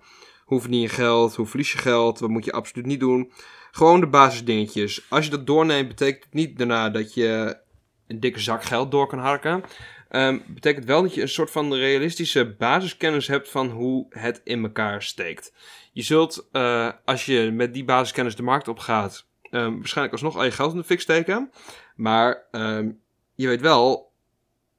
hoe 0.46 0.62
verdien 0.62 0.80
je 0.80 0.90
geld? 0.90 1.36
Hoe 1.36 1.46
verlies 1.46 1.72
je 1.72 1.78
geld? 1.78 2.20
Wat 2.20 2.30
moet 2.30 2.46
je 2.46 2.52
absoluut 2.52 2.86
niet 2.86 3.00
doen? 3.00 3.32
Gewoon 3.72 4.00
de 4.00 4.08
basisdingetjes. 4.08 5.06
Als 5.10 5.26
je 5.26 5.32
dat 5.32 5.48
doorneemt, 5.48 5.88
betekent 5.88 6.24
het 6.24 6.34
niet 6.34 6.58
daarna 6.58 6.90
dat 6.90 7.14
je 7.14 7.58
een 8.08 8.20
dikke 8.20 8.40
zak 8.40 8.64
geld 8.64 8.92
door 8.92 9.08
kan 9.08 9.20
harken. 9.20 9.64
Um, 10.10 10.44
betekent 10.48 10.86
wel 10.86 11.02
dat 11.02 11.14
je 11.14 11.22
een 11.22 11.30
soort 11.30 11.52
van 11.52 11.74
realistische 11.74 12.56
basiskennis 12.56 13.28
hebt 13.28 13.50
van 13.50 13.70
hoe 13.70 14.06
het 14.10 14.42
in 14.44 14.64
elkaar 14.64 15.02
steekt. 15.02 15.54
Je 15.92 16.02
zult, 16.02 16.48
uh, 16.52 16.90
als 17.06 17.26
je 17.26 17.52
met 17.52 17.74
die 17.74 17.84
basiskennis 17.84 18.36
de 18.36 18.44
markt 18.44 18.68
op 18.68 18.80
gaat, 18.80 19.28
um, 19.52 19.78
waarschijnlijk 19.78 20.14
alsnog 20.14 20.36
al 20.36 20.44
je 20.44 20.52
geld 20.52 20.72
in 20.72 20.78
de 20.78 20.84
fik 20.84 21.02
steken. 21.02 21.52
Maar 21.96 22.48
um, 22.52 23.00
je 23.36 23.48
weet 23.48 23.62
wel 23.62 24.12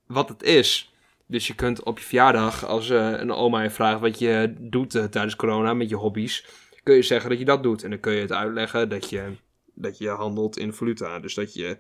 wat 0.06 0.28
het 0.28 0.42
is. 0.42 0.93
Dus 1.26 1.46
je 1.46 1.54
kunt 1.54 1.82
op 1.82 1.98
je 1.98 2.04
verjaardag, 2.04 2.66
als 2.66 2.90
uh, 2.90 3.10
een 3.18 3.32
oma 3.32 3.62
je 3.62 3.70
vraagt 3.70 4.00
wat 4.00 4.18
je 4.18 4.54
doet 4.58 4.94
uh, 4.94 5.04
tijdens 5.04 5.36
corona 5.36 5.74
met 5.74 5.88
je 5.88 5.96
hobby's, 5.96 6.46
kun 6.82 6.94
je 6.94 7.02
zeggen 7.02 7.30
dat 7.30 7.38
je 7.38 7.44
dat 7.44 7.62
doet. 7.62 7.82
En 7.84 7.90
dan 7.90 8.00
kun 8.00 8.12
je 8.12 8.20
het 8.20 8.32
uitleggen 8.32 8.88
dat 8.88 9.10
je, 9.10 9.22
dat 9.74 9.98
je 9.98 10.08
handelt 10.08 10.58
in 10.58 10.72
valuta. 10.72 11.18
Dus 11.18 11.34
dat 11.34 11.54
je 11.54 11.78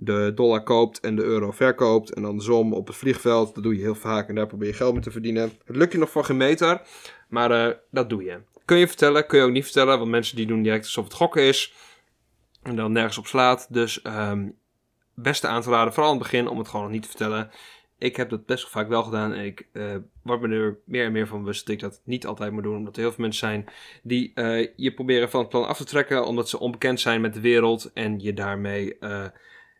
de 0.00 0.32
dollar 0.34 0.62
koopt 0.62 1.00
en 1.00 1.16
de 1.16 1.22
euro 1.22 1.50
verkoopt. 1.50 2.12
En 2.12 2.22
dan 2.22 2.40
som 2.40 2.72
op 2.72 2.86
het 2.86 2.96
vliegveld. 2.96 3.54
Dat 3.54 3.64
doe 3.64 3.76
je 3.76 3.80
heel 3.80 3.94
vaak 3.94 4.28
en 4.28 4.34
daar 4.34 4.46
probeer 4.46 4.68
je 4.68 4.74
geld 4.74 4.92
mee 4.92 5.02
te 5.02 5.10
verdienen. 5.10 5.52
Het 5.64 5.76
lukt 5.76 5.92
je 5.92 5.98
nog 5.98 6.10
voor 6.10 6.24
geen 6.24 6.36
meter, 6.36 6.82
maar 7.28 7.68
uh, 7.68 7.74
dat 7.90 8.10
doe 8.10 8.24
je. 8.24 8.40
Kun 8.64 8.78
je 8.78 8.88
vertellen, 8.88 9.26
kun 9.26 9.38
je 9.38 9.44
ook 9.44 9.50
niet 9.50 9.64
vertellen, 9.64 9.98
want 9.98 10.10
mensen 10.10 10.36
die 10.36 10.46
doen 10.46 10.62
direct 10.62 10.84
alsof 10.84 11.04
het 11.04 11.14
gokken 11.14 11.42
is. 11.42 11.74
En 12.62 12.76
dan 12.76 12.92
nergens 12.92 13.18
op 13.18 13.26
slaat. 13.26 13.66
Dus 13.70 14.04
um, 14.04 14.56
beste 15.14 15.46
aan 15.46 15.62
te 15.62 15.70
raden, 15.70 15.92
vooral 15.92 16.12
in 16.12 16.18
het 16.18 16.28
begin, 16.30 16.48
om 16.48 16.58
het 16.58 16.68
gewoon 16.68 16.84
nog 16.84 16.92
niet 16.92 17.02
te 17.02 17.08
vertellen 17.08 17.50
ik 17.98 18.16
heb 18.16 18.30
dat 18.30 18.46
best 18.46 18.62
wel 18.62 18.70
vaak 18.70 18.88
wel 18.88 19.02
gedaan. 19.02 19.32
En 19.32 19.44
ik 19.44 19.68
uh, 19.72 19.96
word 20.22 20.40
me 20.40 20.48
er 20.48 20.78
meer 20.84 21.04
en 21.04 21.12
meer 21.12 21.26
van 21.26 21.40
bewust 21.40 21.66
dat 21.66 21.74
ik 21.74 21.80
dat 21.80 22.00
niet 22.04 22.26
altijd 22.26 22.52
moet 22.52 22.62
doen. 22.62 22.76
Omdat 22.76 22.96
er 22.96 23.02
heel 23.02 23.12
veel 23.12 23.24
mensen 23.24 23.48
zijn 23.48 23.64
die 24.02 24.32
uh, 24.34 24.68
je 24.76 24.94
proberen 24.94 25.30
van 25.30 25.40
het 25.40 25.48
plan 25.48 25.66
af 25.66 25.76
te 25.76 25.84
trekken. 25.84 26.26
Omdat 26.26 26.48
ze 26.48 26.58
onbekend 26.58 27.00
zijn 27.00 27.20
met 27.20 27.34
de 27.34 27.40
wereld. 27.40 27.92
En 27.92 28.20
je 28.20 28.34
daarmee 28.34 28.96
uh, 29.00 29.26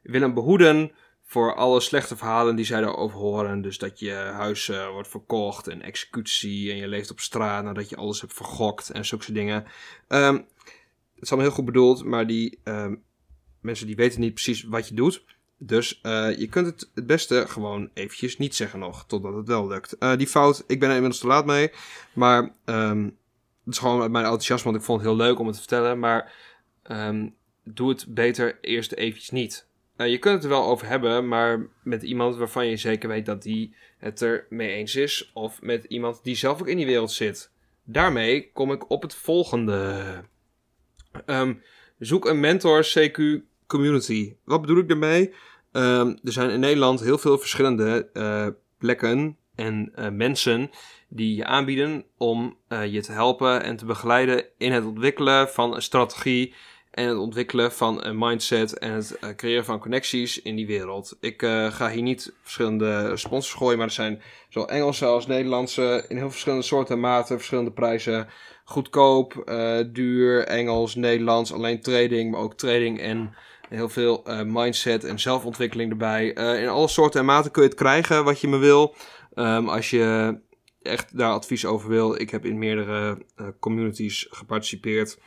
willen 0.02 0.34
behoeden 0.34 0.92
voor 1.22 1.54
alle 1.54 1.80
slechte 1.80 2.16
verhalen 2.16 2.56
die 2.56 2.64
zij 2.64 2.80
daarover 2.80 3.18
horen. 3.18 3.62
Dus 3.62 3.78
dat 3.78 3.98
je 3.98 4.12
huis 4.12 4.66
wordt 4.66 5.08
verkocht 5.08 5.66
en 5.66 5.82
executie. 5.82 6.70
En 6.70 6.76
je 6.76 6.88
leeft 6.88 7.10
op 7.10 7.20
straat 7.20 7.64
nadat 7.64 7.88
je 7.88 7.96
alles 7.96 8.20
hebt 8.20 8.34
vergokt 8.34 8.90
en 8.90 9.04
zulke 9.04 9.32
dingen. 9.32 9.64
Um, 10.08 10.46
het 11.14 11.26
is 11.26 11.30
allemaal 11.30 11.48
heel 11.48 11.56
goed 11.56 11.64
bedoeld. 11.64 12.04
Maar 12.04 12.26
die 12.26 12.60
um, 12.64 13.02
mensen 13.60 13.86
die 13.86 13.96
weten 13.96 14.20
niet 14.20 14.34
precies 14.34 14.62
wat 14.62 14.88
je 14.88 14.94
doet. 14.94 15.24
Dus 15.58 16.00
uh, 16.02 16.38
je 16.38 16.48
kunt 16.48 16.66
het 16.66 16.90
het 16.94 17.06
beste 17.06 17.44
gewoon 17.48 17.90
eventjes 17.94 18.38
niet 18.38 18.54
zeggen 18.54 18.78
nog, 18.78 19.04
totdat 19.06 19.34
het 19.34 19.48
wel 19.48 19.66
lukt. 19.66 19.96
Uh, 20.00 20.16
die 20.16 20.26
fout, 20.26 20.64
ik 20.66 20.80
ben 20.80 20.88
er 20.88 20.94
inmiddels 20.94 21.20
te 21.20 21.26
laat 21.26 21.46
mee. 21.46 21.70
Maar 22.12 22.52
um, 22.64 23.04
het 23.64 23.74
is 23.74 23.78
gewoon 23.78 23.98
mijn 24.10 24.24
enthousiasme, 24.24 24.64
want 24.64 24.76
ik 24.76 24.82
vond 24.82 25.00
het 25.00 25.08
heel 25.08 25.18
leuk 25.18 25.38
om 25.38 25.46
het 25.46 25.54
te 25.54 25.60
vertellen. 25.60 25.98
Maar 25.98 26.32
um, 26.90 27.34
doe 27.64 27.88
het 27.88 28.04
beter 28.08 28.58
eerst 28.60 28.92
eventjes 28.92 29.30
niet. 29.30 29.66
Uh, 29.96 30.08
je 30.08 30.18
kunt 30.18 30.34
het 30.34 30.44
er 30.44 30.50
wel 30.50 30.66
over 30.66 30.86
hebben, 30.86 31.28
maar 31.28 31.66
met 31.82 32.02
iemand 32.02 32.36
waarvan 32.36 32.66
je 32.66 32.76
zeker 32.76 33.08
weet 33.08 33.26
dat 33.26 33.42
die 33.42 33.74
het 33.98 34.20
er 34.20 34.46
mee 34.48 34.70
eens 34.70 34.94
is. 34.94 35.30
Of 35.34 35.62
met 35.62 35.84
iemand 35.84 36.20
die 36.22 36.34
zelf 36.34 36.60
ook 36.60 36.68
in 36.68 36.76
die 36.76 36.86
wereld 36.86 37.12
zit. 37.12 37.50
Daarmee 37.84 38.50
kom 38.52 38.72
ik 38.72 38.90
op 38.90 39.02
het 39.02 39.14
volgende. 39.14 40.04
Um, 41.26 41.62
zoek 41.98 42.26
een 42.26 42.40
mentor 42.40 42.84
CQ 42.84 43.47
community. 43.68 44.34
Wat 44.44 44.60
bedoel 44.60 44.78
ik 44.78 44.88
daarmee? 44.88 45.34
Um, 45.72 46.18
er 46.24 46.32
zijn 46.32 46.50
in 46.50 46.60
Nederland 46.60 47.00
heel 47.00 47.18
veel 47.18 47.38
verschillende 47.38 48.08
uh, 48.12 48.46
plekken 48.78 49.36
en 49.54 49.92
uh, 49.98 50.08
mensen 50.08 50.70
die 51.08 51.36
je 51.36 51.44
aanbieden 51.44 52.04
om 52.16 52.56
uh, 52.68 52.86
je 52.86 53.00
te 53.00 53.12
helpen 53.12 53.62
en 53.62 53.76
te 53.76 53.84
begeleiden 53.84 54.44
in 54.58 54.72
het 54.72 54.84
ontwikkelen 54.84 55.48
van 55.48 55.74
een 55.74 55.82
strategie 55.82 56.54
en 56.90 57.08
het 57.08 57.16
ontwikkelen 57.16 57.72
van 57.72 58.04
een 58.04 58.18
mindset 58.18 58.78
en 58.78 58.92
het 58.92 59.18
creëren 59.36 59.64
van 59.64 59.78
connecties 59.78 60.42
in 60.42 60.56
die 60.56 60.66
wereld. 60.66 61.16
Ik 61.20 61.42
ga 61.70 61.90
hier 61.90 62.02
niet 62.02 62.32
verschillende 62.42 63.12
sponsors 63.14 63.54
gooien, 63.54 63.78
maar 63.78 63.86
er 63.86 63.92
zijn 63.92 64.22
zowel 64.48 64.68
Engelse 64.68 65.06
als 65.06 65.26
Nederlandse 65.26 66.04
in 66.08 66.16
heel 66.16 66.30
verschillende 66.30 66.64
soorten 66.64 66.94
en 66.94 67.00
maten, 67.00 67.36
verschillende 67.36 67.72
prijzen. 67.72 68.28
Goedkoop, 68.64 69.52
duur, 69.92 70.44
Engels, 70.44 70.94
Nederlands, 70.94 71.52
alleen 71.52 71.80
trading, 71.80 72.30
maar 72.30 72.40
ook 72.40 72.54
trading 72.54 73.00
en 73.00 73.34
heel 73.68 73.88
veel 73.88 74.22
mindset 74.46 75.04
en 75.04 75.18
zelfontwikkeling 75.18 75.90
erbij. 75.90 76.28
in 76.60 76.68
alle 76.68 76.88
soorten 76.88 77.20
en 77.20 77.26
maten 77.26 77.50
kun 77.50 77.62
je 77.62 77.68
het 77.68 77.78
krijgen 77.78 78.24
wat 78.24 78.40
je 78.40 78.48
me 78.48 78.56
wil. 78.56 78.94
Um, 79.34 79.68
als 79.68 79.90
je 79.90 80.36
echt 80.82 81.16
daar 81.18 81.32
advies 81.32 81.64
over 81.64 81.88
wil. 81.88 82.20
Ik 82.20 82.30
heb 82.30 82.44
in 82.44 82.58
meerdere 82.58 83.18
communities 83.60 84.26
geparticipeerd. 84.30 85.18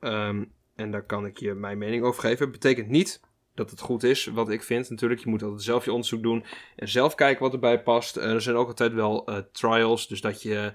Um, 0.00 0.52
en 0.74 0.90
daar 0.90 1.06
kan 1.06 1.26
ik 1.26 1.38
je 1.38 1.54
mijn 1.54 1.78
mening 1.78 2.02
over 2.02 2.22
geven. 2.22 2.50
Betekent 2.50 2.88
niet 2.88 3.20
dat 3.54 3.70
het 3.70 3.80
goed 3.80 4.02
is, 4.02 4.26
wat 4.26 4.50
ik 4.50 4.62
vind 4.62 4.90
natuurlijk. 4.90 5.20
Je 5.20 5.28
moet 5.28 5.42
altijd 5.42 5.62
zelf 5.62 5.84
je 5.84 5.92
onderzoek 5.92 6.22
doen 6.22 6.44
en 6.76 6.88
zelf 6.88 7.14
kijken 7.14 7.42
wat 7.42 7.52
erbij 7.52 7.82
past. 7.82 8.16
Er 8.16 8.42
zijn 8.42 8.56
ook 8.56 8.68
altijd 8.68 8.92
wel 8.92 9.28
trials, 9.52 10.08
dus 10.08 10.20
dat 10.20 10.42
je 10.42 10.72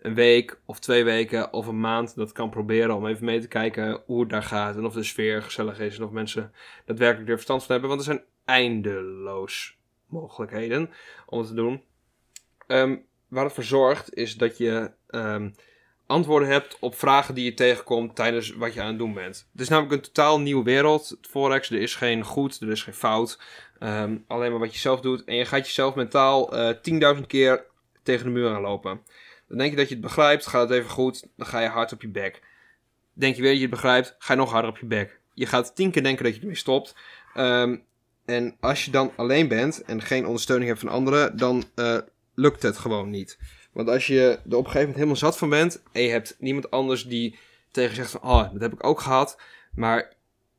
een 0.00 0.14
week 0.14 0.58
of 0.64 0.78
twee 0.78 1.04
weken 1.04 1.52
of 1.52 1.66
een 1.66 1.80
maand 1.80 2.14
dat 2.14 2.32
kan 2.32 2.50
proberen 2.50 2.94
om 2.94 3.06
even 3.06 3.24
mee 3.24 3.40
te 3.40 3.48
kijken 3.48 4.02
hoe 4.06 4.20
het 4.20 4.30
daar 4.30 4.42
gaat 4.42 4.76
en 4.76 4.84
of 4.84 4.94
de 4.94 5.02
sfeer 5.02 5.42
gezellig 5.42 5.80
is 5.80 5.98
en 5.98 6.04
of 6.04 6.10
mensen 6.10 6.52
daadwerkelijk 6.84 7.28
er 7.28 7.34
verstand 7.34 7.64
van 7.64 7.70
hebben. 7.70 7.88
Want 7.88 8.00
er 8.00 8.06
zijn 8.06 8.24
eindeloos 8.44 9.76
mogelijkheden 10.06 10.90
om 11.26 11.38
het 11.38 11.48
te 11.48 11.54
doen. 11.54 11.82
Um, 12.66 13.04
waar 13.28 13.44
het 13.44 13.66
zorgt 13.66 14.14
is 14.14 14.36
dat 14.36 14.58
je 14.58 14.90
um, 15.10 15.54
antwoorden 16.06 16.48
hebt 16.48 16.76
op 16.80 16.94
vragen 16.94 17.34
die 17.34 17.44
je 17.44 17.54
tegenkomt 17.54 18.16
tijdens 18.16 18.50
wat 18.54 18.74
je 18.74 18.80
aan 18.80 18.86
het 18.86 18.98
doen 18.98 19.14
bent. 19.14 19.48
Het 19.52 19.60
is 19.60 19.68
namelijk 19.68 19.94
een 19.94 20.12
totaal 20.12 20.40
nieuwe 20.40 20.64
wereld. 20.64 21.18
Forex, 21.20 21.70
er 21.70 21.80
is 21.80 21.94
geen 21.94 22.24
goed, 22.24 22.60
er 22.60 22.70
is 22.70 22.82
geen 22.82 22.94
fout. 22.94 23.38
Um, 23.80 24.24
alleen 24.26 24.50
maar 24.50 24.60
wat 24.60 24.72
je 24.72 24.78
zelf 24.78 25.00
doet. 25.00 25.24
En 25.24 25.34
je 25.34 25.44
gaat 25.44 25.66
jezelf 25.66 25.94
mentaal 25.94 26.56
uh, 26.56 27.16
10.000 27.16 27.26
keer 27.26 27.64
tegen 28.02 28.24
de 28.24 28.30
muur 28.30 28.54
aanlopen. 28.54 29.00
Dan 29.48 29.58
denk 29.58 29.70
je 29.70 29.76
dat 29.76 29.88
je 29.88 29.94
het 29.94 30.02
begrijpt, 30.02 30.46
gaat 30.46 30.68
het 30.68 30.78
even 30.78 30.90
goed, 30.90 31.26
dan 31.36 31.46
ga 31.46 31.60
je 31.60 31.68
hard 31.68 31.92
op 31.92 32.02
je 32.02 32.08
bek. 32.08 32.42
Denk 33.12 33.36
je 33.36 33.40
weer 33.40 33.50
dat 33.50 33.60
je 33.60 33.66
het 33.66 33.74
begrijpt, 33.74 34.14
ga 34.18 34.32
je 34.32 34.38
nog 34.38 34.50
harder 34.50 34.70
op 34.70 34.78
je 34.78 34.86
bek. 34.86 35.20
Je 35.34 35.46
gaat 35.46 35.76
tien 35.76 35.90
keer 35.90 36.02
denken 36.02 36.24
dat 36.24 36.34
je 36.34 36.40
ermee 36.40 36.56
stopt. 36.56 36.94
Um, 37.36 37.84
en 38.24 38.56
als 38.60 38.84
je 38.84 38.90
dan 38.90 39.12
alleen 39.16 39.48
bent 39.48 39.82
en 39.82 40.02
geen 40.02 40.26
ondersteuning 40.26 40.68
hebt 40.68 40.80
van 40.80 40.88
anderen, 40.88 41.36
dan 41.36 41.64
uh, 41.74 41.98
lukt 42.34 42.62
het 42.62 42.78
gewoon 42.78 43.10
niet. 43.10 43.38
Want 43.72 43.88
als 43.88 44.06
je 44.06 44.20
er 44.20 44.36
op 44.36 44.44
een 44.44 44.56
gegeven 44.56 44.78
moment 44.78 44.94
helemaal 44.94 45.16
zat 45.16 45.38
van 45.38 45.48
bent 45.48 45.82
en 45.92 46.02
je 46.02 46.10
hebt 46.10 46.36
niemand 46.38 46.70
anders 46.70 47.04
die 47.04 47.38
tegen 47.70 47.94
zegt 47.96 48.10
van, 48.10 48.22
oh, 48.22 48.52
dat 48.52 48.60
heb 48.60 48.72
ik 48.72 48.86
ook 48.86 49.00
gehad. 49.00 49.40
Maar 49.74 50.12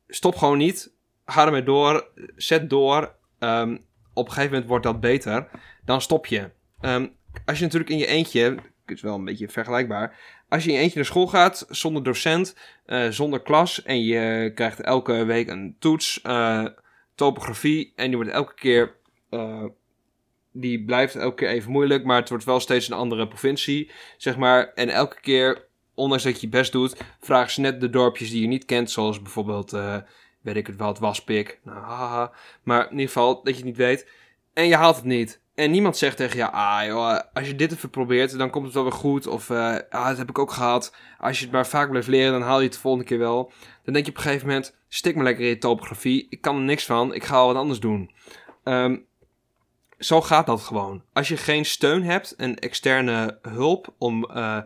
stop 0.07 0.35
gewoon 0.35 0.57
niet. 0.57 0.91
Ga 1.25 1.45
ermee 1.45 1.63
door. 1.63 2.07
Zet 2.35 2.69
door. 2.69 3.15
Um, 3.39 3.85
op 4.13 4.25
een 4.25 4.31
gegeven 4.31 4.51
moment 4.51 4.69
wordt 4.69 4.85
dat 4.85 4.99
beter. 4.99 5.49
Dan 5.85 6.01
stop 6.01 6.25
je. 6.25 6.49
Um, 6.81 7.15
als 7.45 7.57
je 7.57 7.63
natuurlijk 7.63 7.91
in 7.91 7.97
je 7.97 8.07
eentje, 8.07 8.57
is 8.91 9.01
wel 9.01 9.15
een 9.15 9.25
beetje 9.25 9.49
vergelijkbaar. 9.49 10.19
Als 10.49 10.63
je 10.63 10.69
in 10.69 10.75
je 10.75 10.81
eentje 10.81 10.95
naar 10.95 11.05
school 11.05 11.27
gaat, 11.27 11.65
zonder 11.69 12.03
docent, 12.03 12.55
uh, 12.87 13.09
zonder 13.09 13.41
klas. 13.41 13.83
En 13.83 14.03
je 14.03 14.51
krijgt 14.55 14.81
elke 14.81 15.25
week 15.25 15.47
een 15.47 15.75
toets, 15.79 16.19
uh, 16.23 16.65
topografie. 17.15 17.93
En 17.95 18.07
die 18.07 18.15
wordt 18.15 18.31
elke 18.31 18.53
keer 18.53 18.95
uh, 19.29 19.65
die 20.51 20.85
blijft 20.85 21.15
elke 21.15 21.35
keer 21.35 21.49
even 21.49 21.71
moeilijk, 21.71 22.03
maar 22.03 22.19
het 22.19 22.29
wordt 22.29 22.43
wel 22.43 22.59
steeds 22.59 22.87
een 22.87 22.97
andere 22.97 23.27
provincie, 23.27 23.91
zeg 24.17 24.37
maar. 24.37 24.73
En 24.73 24.89
elke 24.89 25.19
keer, 25.21 25.67
ondanks 25.93 26.23
dat 26.23 26.35
je 26.35 26.41
je 26.41 26.51
best 26.51 26.71
doet, 26.71 26.97
vragen 27.19 27.51
ze 27.51 27.61
net 27.61 27.81
de 27.81 27.89
dorpjes 27.89 28.29
die 28.29 28.41
je 28.41 28.47
niet 28.47 28.65
kent, 28.65 28.91
zoals 28.91 29.21
bijvoorbeeld, 29.21 29.71
weet 30.41 30.55
ik 30.55 30.67
het 30.67 30.75
wel, 30.75 30.87
het 30.87 30.99
Waspik. 30.99 31.59
Nou, 31.63 31.79
haha. 31.79 32.31
Maar 32.63 32.83
in 32.85 32.91
ieder 32.91 33.07
geval, 33.07 33.35
dat 33.35 33.53
je 33.53 33.55
het 33.55 33.65
niet 33.65 33.77
weet. 33.77 34.07
En 34.53 34.67
je 34.67 34.75
haalt 34.75 34.95
het 34.95 35.05
niet. 35.05 35.41
En 35.57 35.71
niemand 35.71 35.97
zegt 35.97 36.17
tegen 36.17 36.37
je, 36.37 36.51
ah 36.51 36.85
joh, 36.85 37.19
als 37.33 37.47
je 37.47 37.55
dit 37.55 37.71
even 37.71 37.89
probeert, 37.89 38.37
dan 38.37 38.49
komt 38.49 38.65
het 38.65 38.73
wel 38.73 38.83
weer 38.83 38.91
goed. 38.91 39.27
Of, 39.27 39.49
uh, 39.49 39.75
ah, 39.89 40.07
dat 40.07 40.17
heb 40.17 40.29
ik 40.29 40.39
ook 40.39 40.51
gehad. 40.51 40.95
Als 41.19 41.37
je 41.37 41.43
het 41.43 41.53
maar 41.53 41.67
vaak 41.67 41.89
blijft 41.89 42.07
leren, 42.07 42.31
dan 42.31 42.41
haal 42.41 42.57
je 42.57 42.63
het 42.63 42.73
de 42.73 42.79
volgende 42.79 43.07
keer 43.07 43.17
wel. 43.17 43.51
Dan 43.83 43.93
denk 43.93 44.05
je 44.05 44.11
op 44.11 44.17
een 44.17 44.23
gegeven 44.23 44.47
moment, 44.47 44.77
stik 44.87 45.15
me 45.15 45.23
lekker 45.23 45.43
in 45.43 45.49
je 45.49 45.57
topografie. 45.57 46.27
Ik 46.29 46.41
kan 46.41 46.55
er 46.55 46.61
niks 46.61 46.85
van, 46.85 47.13
ik 47.13 47.23
ga 47.23 47.35
al 47.35 47.47
wat 47.47 47.55
anders 47.55 47.79
doen. 47.79 48.11
Um, 48.63 49.05
zo 49.97 50.21
gaat 50.21 50.45
dat 50.45 50.61
gewoon. 50.61 51.03
Als 51.13 51.27
je 51.27 51.37
geen 51.37 51.65
steun 51.65 52.03
hebt, 52.03 52.33
een 52.37 52.59
externe 52.59 53.39
hulp 53.41 53.93
om 53.97 54.29
uh, 54.31 54.61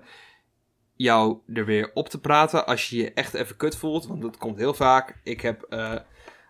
jou 0.95 1.37
er 1.53 1.65
weer 1.65 1.91
op 1.93 2.09
te 2.09 2.19
praten. 2.19 2.65
Als 2.65 2.89
je 2.89 2.97
je 2.97 3.13
echt 3.13 3.33
even 3.33 3.57
kut 3.57 3.77
voelt, 3.77 4.07
want 4.07 4.21
dat 4.21 4.37
komt 4.37 4.57
heel 4.57 4.73
vaak. 4.73 5.19
Ik 5.23 5.41
heb 5.41 5.65
uh, 5.69 5.95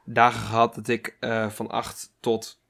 dagen 0.06 0.40
gehad 0.40 0.76
dat 0.76 0.88
ik 0.88 1.18
van 1.50 1.70
8 1.70 2.16
tot, 2.20 2.61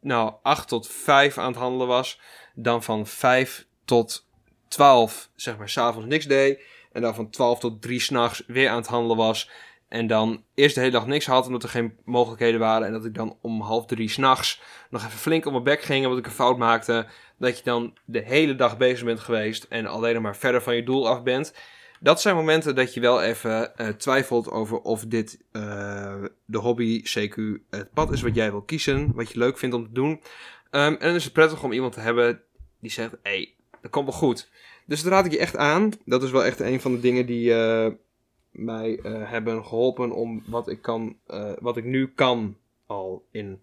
nou, 0.00 0.32
8 0.42 0.68
tot 0.68 0.88
5 0.88 1.38
aan 1.38 1.50
het 1.50 1.60
handelen 1.60 1.86
was. 1.86 2.20
Dan 2.54 2.82
van 2.82 3.06
5 3.06 3.66
tot 3.84 4.26
12, 4.68 5.30
zeg 5.34 5.58
maar, 5.58 5.68
s'avonds 5.68 6.08
niks 6.08 6.26
deed. 6.26 6.62
En 6.92 7.02
dan 7.02 7.14
van 7.14 7.30
12 7.30 7.58
tot 7.58 7.82
3 7.82 8.00
s'nachts 8.00 8.42
weer 8.46 8.68
aan 8.68 8.76
het 8.76 8.86
handelen 8.86 9.16
was. 9.16 9.50
En 9.88 10.06
dan 10.06 10.44
eerst 10.54 10.74
de 10.74 10.80
hele 10.80 10.92
dag 10.92 11.06
niks 11.06 11.26
had, 11.26 11.46
omdat 11.46 11.62
er 11.62 11.68
geen 11.68 11.98
mogelijkheden 12.04 12.60
waren. 12.60 12.86
En 12.86 12.92
dat 12.92 13.04
ik 13.04 13.14
dan 13.14 13.38
om 13.40 13.60
half 13.60 13.86
drie 13.86 14.08
s'nachts 14.08 14.60
nog 14.90 15.04
even 15.04 15.18
flink 15.18 15.46
op 15.46 15.52
mijn 15.52 15.64
bek 15.64 15.82
ging, 15.82 16.04
omdat 16.04 16.18
ik 16.18 16.26
een 16.26 16.32
fout 16.32 16.58
maakte. 16.58 17.06
Dat 17.38 17.58
je 17.58 17.64
dan 17.64 17.96
de 18.04 18.20
hele 18.20 18.54
dag 18.54 18.76
bezig 18.76 19.04
bent 19.04 19.20
geweest 19.20 19.64
en 19.64 19.86
alleen 19.86 20.22
maar 20.22 20.36
verder 20.36 20.62
van 20.62 20.74
je 20.74 20.82
doel 20.82 21.08
af 21.08 21.22
bent. 21.22 21.54
Dat 22.00 22.20
zijn 22.20 22.36
momenten 22.36 22.74
dat 22.74 22.94
je 22.94 23.00
wel 23.00 23.22
even 23.22 23.72
uh, 23.76 23.88
twijfelt 23.88 24.50
over 24.50 24.80
of 24.80 25.04
dit 25.04 25.44
uh, 25.52 26.24
de 26.44 26.58
hobby, 26.58 27.02
CQ, 27.02 27.34
het 27.70 27.92
pad 27.92 28.12
is 28.12 28.22
wat 28.22 28.34
jij 28.34 28.50
wil 28.50 28.62
kiezen. 28.62 29.12
Wat 29.14 29.30
je 29.32 29.38
leuk 29.38 29.58
vindt 29.58 29.74
om 29.74 29.84
te 29.84 29.92
doen. 29.92 30.10
Um, 30.10 30.20
en 30.70 30.98
dan 30.98 31.14
is 31.14 31.24
het 31.24 31.32
prettig 31.32 31.62
om 31.62 31.72
iemand 31.72 31.92
te 31.92 32.00
hebben 32.00 32.42
die 32.80 32.90
zegt, 32.90 33.12
hé, 33.12 33.30
hey, 33.30 33.54
dat 33.80 33.90
komt 33.90 34.06
wel 34.06 34.18
goed. 34.18 34.50
Dus 34.86 35.02
dat 35.02 35.12
raad 35.12 35.26
ik 35.26 35.32
je 35.32 35.38
echt 35.38 35.56
aan. 35.56 35.92
Dat 36.04 36.22
is 36.22 36.30
wel 36.30 36.44
echt 36.44 36.60
een 36.60 36.80
van 36.80 36.92
de 36.92 37.00
dingen 37.00 37.26
die... 37.26 37.50
Uh, 37.50 37.88
mij 38.50 39.00
hebben 39.02 39.64
geholpen 39.64 40.12
om 40.12 40.42
wat 40.46 40.68
ik 40.68 40.82
kan, 40.82 41.16
wat 41.60 41.76
ik 41.76 41.84
nu 41.84 42.12
kan 42.14 42.56
al 42.86 43.26
in 43.30 43.60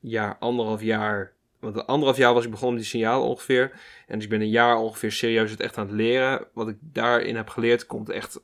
jaar, 0.00 0.36
anderhalf 0.38 0.82
jaar. 0.82 1.33
Want 1.64 1.86
anderhalf 1.86 2.16
jaar 2.16 2.34
was 2.34 2.44
ik 2.44 2.50
begonnen 2.50 2.74
met 2.74 2.82
die 2.82 2.92
signaal 2.92 3.28
ongeveer. 3.28 3.72
En 4.06 4.14
dus 4.14 4.24
ik 4.24 4.30
ben 4.30 4.40
een 4.40 4.48
jaar 4.48 4.76
ongeveer 4.76 5.12
serieus 5.12 5.50
het 5.50 5.60
echt 5.60 5.78
aan 5.78 5.86
het 5.86 5.94
leren. 5.94 6.46
Wat 6.52 6.68
ik 6.68 6.76
daarin 6.80 7.36
heb 7.36 7.48
geleerd 7.48 7.86
komt 7.86 8.08
echt 8.08 8.40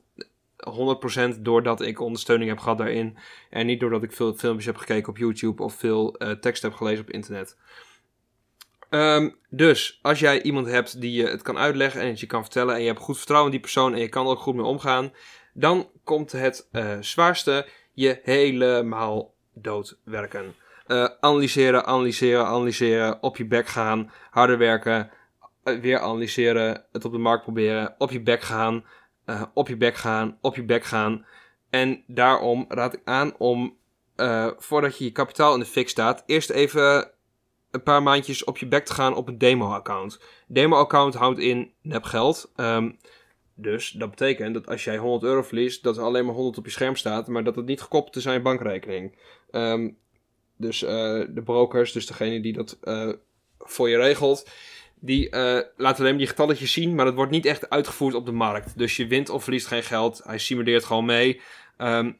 100% 1.37 1.39
doordat 1.39 1.81
ik 1.81 1.99
ondersteuning 1.99 2.49
heb 2.49 2.59
gehad 2.59 2.77
daarin. 2.77 3.17
En 3.49 3.65
niet 3.65 3.79
doordat 3.79 4.03
ik 4.03 4.11
veel 4.11 4.33
filmpjes 4.33 4.65
heb 4.65 4.77
gekeken 4.77 5.09
op 5.09 5.17
YouTube 5.17 5.63
of 5.63 5.73
veel 5.73 6.15
uh, 6.17 6.31
tekst 6.31 6.61
heb 6.61 6.73
gelezen 6.73 7.01
op 7.01 7.11
internet. 7.11 7.57
Um, 8.89 9.35
dus 9.49 9.99
als 10.01 10.19
jij 10.19 10.41
iemand 10.41 10.67
hebt 10.67 11.01
die 11.01 11.11
je 11.11 11.27
het 11.27 11.41
kan 11.41 11.57
uitleggen 11.57 12.01
en 12.01 12.07
het 12.07 12.19
je 12.19 12.25
kan 12.25 12.41
vertellen 12.41 12.75
en 12.75 12.81
je 12.81 12.87
hebt 12.87 12.99
goed 12.99 13.17
vertrouwen 13.17 13.51
in 13.51 13.57
die 13.57 13.65
persoon 13.65 13.93
en 13.93 13.99
je 13.99 14.09
kan 14.09 14.25
er 14.25 14.31
ook 14.31 14.39
goed 14.39 14.55
mee 14.55 14.65
omgaan, 14.65 15.13
dan 15.53 15.89
komt 16.03 16.31
het 16.31 16.67
uh, 16.71 16.97
zwaarste 16.99 17.67
je 17.93 18.19
helemaal 18.23 19.33
doodwerken. 19.53 20.55
Uh, 20.91 21.07
analyseren, 21.19 21.85
analyseren, 21.85 22.45
analyseren, 22.45 23.23
op 23.23 23.37
je 23.37 23.45
bek 23.45 23.67
gaan, 23.67 24.11
harder 24.29 24.57
werken, 24.57 25.11
uh, 25.63 25.79
weer 25.79 25.99
analyseren, 25.99 26.85
het 26.91 27.05
op 27.05 27.11
de 27.11 27.17
markt 27.17 27.43
proberen, 27.43 27.95
op 27.97 28.11
je 28.11 28.21
bek 28.21 28.41
gaan, 28.41 28.83
op 29.53 29.67
je 29.67 29.77
bek 29.77 29.95
gaan, 29.95 30.37
op 30.41 30.55
je 30.55 30.63
bek 30.63 30.83
gaan. 30.83 31.25
En 31.69 32.03
daarom 32.07 32.65
raad 32.67 32.93
ik 32.93 33.01
aan 33.03 33.37
om, 33.37 33.77
voordat 34.57 34.97
je 34.97 35.03
je 35.03 35.11
kapitaal 35.11 35.53
in 35.53 35.59
de 35.59 35.65
fik 35.65 35.89
staat, 35.89 36.23
eerst 36.25 36.49
even 36.49 37.11
een 37.71 37.83
paar 37.83 38.03
maandjes 38.03 38.43
op 38.43 38.57
je 38.57 38.67
bek 38.67 38.85
te 38.85 38.93
gaan 38.93 39.15
op 39.15 39.27
een 39.27 39.37
demo-account. 39.37 40.19
Demo-account 40.47 41.13
houdt 41.13 41.39
in 41.39 41.73
nepgeld. 41.81 42.51
Um, 42.55 42.97
dus 43.55 43.91
dat 43.91 44.09
betekent 44.09 44.53
dat 44.53 44.67
als 44.67 44.83
jij 44.83 44.97
100 44.97 45.23
euro 45.23 45.41
verliest, 45.41 45.83
dat 45.83 45.97
er 45.97 46.03
alleen 46.03 46.25
maar 46.25 46.35
100 46.35 46.57
op 46.57 46.65
je 46.65 46.71
scherm 46.71 46.95
staat, 46.95 47.27
maar 47.27 47.43
dat 47.43 47.55
het 47.55 47.65
niet 47.65 47.81
gekoppeld 47.81 48.15
is 48.15 48.27
aan 48.27 48.33
je 48.33 48.41
bankrekening. 48.41 49.17
Um, 49.51 49.97
Dus 50.61 50.83
eh, 50.83 51.21
de 51.29 51.41
brokers, 51.43 51.91
dus 51.91 52.05
degene 52.05 52.41
die 52.41 52.53
dat 52.53 52.77
eh, 52.81 53.09
voor 53.59 53.89
je 53.89 53.97
regelt, 53.97 54.49
die 54.99 55.35
uh, 55.35 55.59
laat 55.77 55.99
alleen 55.99 56.17
die 56.17 56.27
getalletjes 56.27 56.71
zien, 56.71 56.95
maar 56.95 57.05
dat 57.05 57.13
wordt 57.13 57.31
niet 57.31 57.45
echt 57.45 57.69
uitgevoerd 57.69 58.13
op 58.13 58.25
de 58.25 58.31
markt. 58.31 58.77
Dus 58.77 58.95
je 58.95 59.07
wint 59.07 59.29
of 59.29 59.43
verliest 59.43 59.67
geen 59.67 59.83
geld. 59.83 60.21
Hij 60.23 60.37
simuleert 60.37 60.83
gewoon 60.83 61.05
mee. 61.05 61.41
Um, 61.77 62.19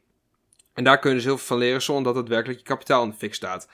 en 0.74 0.84
daar 0.84 0.98
kun 0.98 1.10
je 1.10 1.16
dus 1.16 1.24
heel 1.24 1.36
veel 1.36 1.46
van 1.46 1.58
leren 1.58 1.82
zonder 1.82 2.04
dat 2.04 2.22
het 2.22 2.28
werkelijk 2.28 2.58
je 2.58 2.64
kapitaal 2.64 3.02
in 3.04 3.10
de 3.10 3.16
fik 3.16 3.34
staat. 3.34 3.68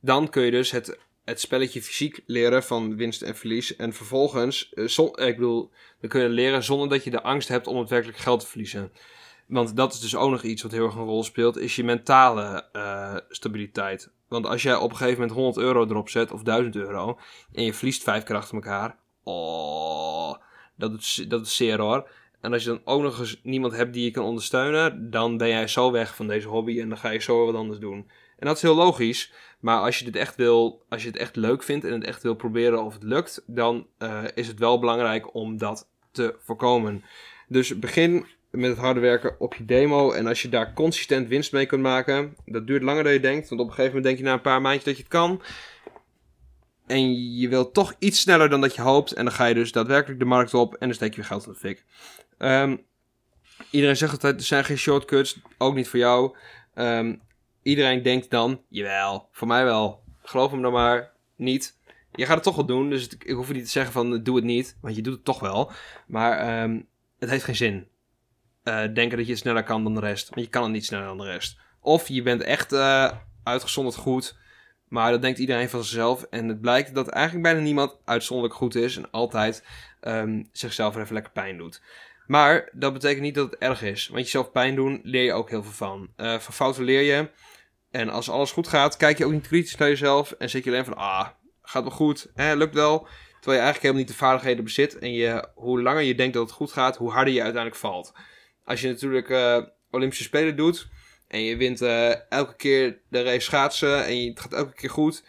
Dan 0.00 0.30
kun 0.30 0.42
je 0.42 0.50
dus 0.50 0.70
het, 0.70 0.98
het 1.24 1.40
spelletje 1.40 1.82
fysiek 1.82 2.20
leren 2.26 2.62
van 2.62 2.96
winst 2.96 3.22
en 3.22 3.36
verlies. 3.36 3.76
En 3.76 3.92
vervolgens, 3.92 4.72
ik 5.14 5.36
bedoel, 5.36 5.70
dan 6.00 6.10
kun 6.10 6.22
je 6.22 6.28
leren 6.28 6.62
zonder 6.62 6.88
dat 6.88 7.04
je 7.04 7.10
de 7.10 7.22
angst 7.22 7.48
hebt 7.48 7.66
om 7.66 7.78
het 7.78 7.88
werkelijk 7.88 8.18
geld 8.18 8.40
te 8.40 8.46
verliezen. 8.46 8.92
Want 9.46 9.76
dat 9.76 9.92
is 9.92 10.00
dus 10.00 10.16
ook 10.16 10.30
nog 10.30 10.42
iets 10.42 10.62
wat 10.62 10.72
heel 10.72 10.84
erg 10.84 10.94
een 10.94 11.04
rol 11.04 11.24
speelt, 11.24 11.58
is 11.58 11.76
je 11.76 11.84
mentale 11.84 12.68
uh, 12.72 13.16
stabiliteit. 13.28 14.10
Want 14.28 14.46
als 14.46 14.62
jij 14.62 14.76
op 14.76 14.90
een 14.90 14.96
gegeven 14.96 15.20
moment 15.20 15.38
100 15.38 15.56
euro 15.56 15.84
erop 15.84 16.08
zet, 16.08 16.32
of 16.32 16.42
1000 16.42 16.76
euro, 16.76 17.18
en 17.52 17.64
je 17.64 17.74
verliest 17.74 18.02
vijf 18.02 18.22
keer 18.22 18.36
achter 18.36 18.54
elkaar, 18.54 18.96
oh, 19.22 20.34
dat 20.76 20.92
is, 20.92 21.24
dat 21.28 21.46
is 21.46 21.56
zeer 21.56 21.80
hoor. 21.80 22.08
En 22.40 22.52
als 22.52 22.62
je 22.62 22.68
dan 22.68 22.80
ook 22.84 23.02
nog 23.02 23.18
eens 23.18 23.40
niemand 23.42 23.72
hebt 23.76 23.92
die 23.92 24.04
je 24.04 24.10
kan 24.10 24.24
ondersteunen, 24.24 25.10
dan 25.10 25.36
ben 25.36 25.48
jij 25.48 25.66
zo 25.66 25.90
weg 25.90 26.16
van 26.16 26.26
deze 26.26 26.48
hobby 26.48 26.80
en 26.80 26.88
dan 26.88 26.98
ga 26.98 27.10
je 27.10 27.18
zo 27.18 27.46
wat 27.46 27.54
anders 27.54 27.78
doen. 27.78 28.10
En 28.38 28.46
dat 28.46 28.56
is 28.56 28.62
heel 28.62 28.74
logisch, 28.74 29.32
maar 29.60 29.80
als 29.80 29.98
je 29.98 30.04
dit 30.04 30.16
echt 30.16 30.36
wil, 30.36 30.84
als 30.88 31.02
je 31.02 31.08
het 31.08 31.16
echt 31.16 31.36
leuk 31.36 31.62
vindt 31.62 31.84
en 31.84 31.92
het 31.92 32.04
echt 32.04 32.22
wil 32.22 32.34
proberen 32.34 32.84
of 32.84 32.92
het 32.92 33.02
lukt, 33.02 33.42
dan 33.46 33.86
uh, 33.98 34.22
is 34.34 34.46
het 34.48 34.58
wel 34.58 34.78
belangrijk 34.78 35.34
om 35.34 35.58
dat 35.58 35.88
te 36.12 36.34
voorkomen. 36.38 37.04
Dus 37.48 37.78
begin 37.78 38.26
met 38.56 38.70
het 38.70 38.78
harde 38.78 39.00
werken 39.00 39.40
op 39.40 39.54
je 39.54 39.64
demo. 39.64 40.12
En 40.12 40.26
als 40.26 40.42
je 40.42 40.48
daar 40.48 40.72
consistent 40.72 41.28
winst 41.28 41.52
mee 41.52 41.66
kunt 41.66 41.82
maken, 41.82 42.36
dat 42.44 42.66
duurt 42.66 42.82
langer 42.82 43.04
dan 43.04 43.12
je 43.12 43.20
denkt. 43.20 43.48
Want 43.48 43.60
op 43.60 43.66
een 43.66 43.74
gegeven 43.74 43.96
moment 43.96 44.04
denk 44.04 44.18
je 44.18 44.24
na 44.24 44.32
een 44.32 44.40
paar 44.40 44.60
maandjes 44.60 44.84
dat 44.84 44.96
je 44.96 45.02
het 45.02 45.12
kan. 45.12 45.42
En 46.86 47.32
je 47.38 47.48
wilt 47.48 47.74
toch 47.74 47.94
iets 47.98 48.20
sneller 48.20 48.48
dan 48.48 48.60
dat 48.60 48.74
je 48.74 48.82
hoopt. 48.82 49.12
En 49.12 49.24
dan 49.24 49.34
ga 49.34 49.44
je 49.44 49.54
dus 49.54 49.72
daadwerkelijk 49.72 50.18
de 50.18 50.24
markt 50.24 50.54
op 50.54 50.74
en 50.74 50.86
dan 50.86 50.94
steek 50.94 51.10
je 51.10 51.16
weer 51.16 51.24
geld 51.24 51.46
in 51.46 51.52
de 51.52 51.58
fik. 51.58 51.84
Um, 52.38 52.84
iedereen 53.70 53.96
zegt 53.96 54.12
altijd, 54.12 54.36
er 54.36 54.46
zijn 54.46 54.64
geen 54.64 54.78
shortcuts. 54.78 55.40
Ook 55.58 55.74
niet 55.74 55.88
voor 55.88 55.98
jou. 55.98 56.36
Um, 56.74 57.20
iedereen 57.62 58.02
denkt 58.02 58.30
dan, 58.30 58.60
jawel, 58.68 59.28
voor 59.30 59.48
mij 59.48 59.64
wel. 59.64 60.02
Geloof 60.22 60.50
hem 60.50 60.62
dan 60.62 60.72
maar 60.72 61.12
niet. 61.36 61.78
Je 62.12 62.26
gaat 62.26 62.34
het 62.34 62.44
toch 62.44 62.56
wel 62.56 62.66
doen, 62.66 62.90
dus 62.90 63.08
ik 63.08 63.30
hoef 63.30 63.48
je 63.48 63.54
niet 63.54 63.64
te 63.64 63.70
zeggen 63.70 63.92
van 63.92 64.22
doe 64.22 64.36
het 64.36 64.44
niet, 64.44 64.76
want 64.80 64.96
je 64.96 65.02
doet 65.02 65.14
het 65.14 65.24
toch 65.24 65.40
wel. 65.40 65.72
Maar 66.06 66.62
um, 66.62 66.86
het 67.18 67.30
heeft 67.30 67.44
geen 67.44 67.56
zin. 67.56 67.88
Uh, 68.64 68.94
denken 68.94 69.18
dat 69.18 69.26
je 69.26 69.36
sneller 69.36 69.62
kan 69.62 69.82
dan 69.84 69.94
de 69.94 70.00
rest, 70.00 70.28
want 70.28 70.40
je 70.40 70.48
kan 70.48 70.62
het 70.62 70.72
niet 70.72 70.84
sneller 70.84 71.06
dan 71.06 71.18
de 71.18 71.24
rest. 71.24 71.58
Of 71.80 72.08
je 72.08 72.22
bent 72.22 72.42
echt 72.42 72.72
uh, 72.72 73.10
uitgezonderd 73.42 73.96
goed, 73.96 74.36
maar 74.88 75.10
dat 75.10 75.22
denkt 75.22 75.38
iedereen 75.38 75.68
van 75.68 75.84
zichzelf. 75.84 76.22
En 76.22 76.48
het 76.48 76.60
blijkt 76.60 76.94
dat 76.94 77.08
eigenlijk 77.08 77.44
bijna 77.44 77.60
niemand 77.60 77.96
uitzonderlijk 78.04 78.58
goed 78.58 78.74
is 78.74 78.96
en 78.96 79.10
altijd 79.10 79.64
um, 80.00 80.48
zichzelf 80.52 80.96
even 80.96 81.14
lekker 81.14 81.32
pijn 81.32 81.56
doet. 81.56 81.82
Maar 82.26 82.68
dat 82.72 82.92
betekent 82.92 83.22
niet 83.22 83.34
dat 83.34 83.50
het 83.50 83.60
erg 83.60 83.82
is. 83.82 84.08
Want 84.08 84.24
jezelf 84.24 84.50
pijn 84.50 84.74
doen, 84.74 85.00
leer 85.02 85.24
je 85.24 85.32
ook 85.32 85.50
heel 85.50 85.62
veel 85.62 85.72
van. 85.72 86.08
Uh, 86.16 86.38
van 86.38 86.54
fouten 86.54 86.84
leer 86.84 87.00
je. 87.00 87.28
En 87.90 88.08
als 88.08 88.30
alles 88.30 88.52
goed 88.52 88.68
gaat, 88.68 88.96
kijk 88.96 89.18
je 89.18 89.24
ook 89.24 89.32
niet 89.32 89.46
kritisch 89.46 89.76
naar 89.76 89.88
jezelf. 89.88 90.32
En 90.32 90.50
zeg 90.50 90.64
je 90.64 90.70
alleen 90.70 90.84
van, 90.84 90.96
ah, 90.96 91.28
gaat 91.62 91.82
wel 91.82 91.92
goed, 91.92 92.30
lukt 92.34 92.74
wel. 92.74 92.98
Terwijl 93.40 93.62
je 93.62 93.64
eigenlijk 93.64 93.82
helemaal 93.82 94.02
niet 94.02 94.08
de 94.08 94.14
vaardigheden 94.14 94.64
bezit. 94.64 94.98
En 94.98 95.12
je, 95.12 95.48
hoe 95.54 95.82
langer 95.82 96.02
je 96.02 96.14
denkt 96.14 96.34
dat 96.34 96.42
het 96.42 96.52
goed 96.52 96.72
gaat, 96.72 96.96
hoe 96.96 97.12
harder 97.12 97.34
je 97.34 97.42
uiteindelijk 97.42 97.80
valt. 97.80 98.12
Als 98.64 98.80
je 98.80 98.88
natuurlijk 98.88 99.28
uh, 99.28 99.62
Olympische 99.90 100.24
Spelen 100.24 100.56
doet. 100.56 100.88
En 101.28 101.40
je 101.40 101.56
wint 101.56 101.82
uh, 101.82 102.30
elke 102.30 102.56
keer 102.56 102.98
de 103.08 103.22
race 103.22 103.40
schaatsen. 103.40 104.04
En 104.06 104.28
het 104.28 104.40
gaat 104.40 104.52
elke 104.52 104.74
keer 104.74 104.90
goed. 104.90 105.22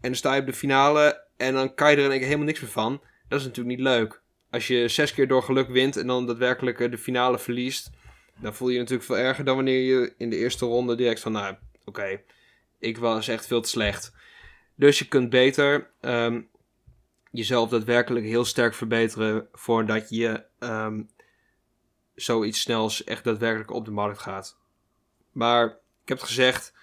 En 0.00 0.08
dan 0.08 0.14
sta 0.14 0.34
je 0.34 0.40
op 0.40 0.46
de 0.46 0.52
finale. 0.52 1.24
En 1.36 1.54
dan 1.54 1.74
kan 1.74 1.90
je 1.90 1.96
er 1.96 2.12
in 2.12 2.22
helemaal 2.22 2.46
niks 2.46 2.60
meer 2.60 2.70
van. 2.70 3.00
Dat 3.28 3.40
is 3.40 3.46
natuurlijk 3.46 3.76
niet 3.76 3.86
leuk 3.86 4.22
als 4.52 4.66
je 4.66 4.88
zes 4.88 5.14
keer 5.14 5.28
door 5.28 5.42
geluk 5.42 5.68
wint 5.68 5.96
en 5.96 6.06
dan 6.06 6.26
daadwerkelijk 6.26 6.80
eh, 6.80 6.90
de 6.90 6.98
finale 6.98 7.38
verliest, 7.38 7.90
dan 8.40 8.54
voel 8.54 8.68
je 8.68 8.74
je 8.74 8.80
natuurlijk 8.80 9.06
veel 9.06 9.18
erger 9.18 9.44
dan 9.44 9.54
wanneer 9.54 9.80
je 9.80 10.14
in 10.16 10.30
de 10.30 10.36
eerste 10.36 10.64
ronde 10.64 10.94
direct 10.94 11.20
van, 11.20 11.32
nou, 11.32 11.54
oké, 11.84 12.20
ik 12.78 12.98
was 12.98 13.28
echt 13.28 13.46
veel 13.46 13.60
te 13.60 13.68
slecht. 13.68 14.12
Dus 14.74 14.98
je 14.98 15.08
kunt 15.08 15.30
beter 15.30 15.90
um, 16.00 16.48
jezelf 17.30 17.68
daadwerkelijk 17.68 18.26
heel 18.26 18.44
sterk 18.44 18.74
verbeteren 18.74 19.48
voordat 19.52 20.06
je 20.08 20.44
um, 20.58 21.10
zoiets 22.14 22.60
snels 22.60 23.04
echt 23.04 23.24
daadwerkelijk 23.24 23.70
op 23.70 23.84
de 23.84 23.90
markt 23.90 24.18
gaat. 24.18 24.58
Maar 25.32 25.66
ik 26.02 26.08
heb 26.08 26.18
het 26.18 26.26
gezegd, 26.26 26.74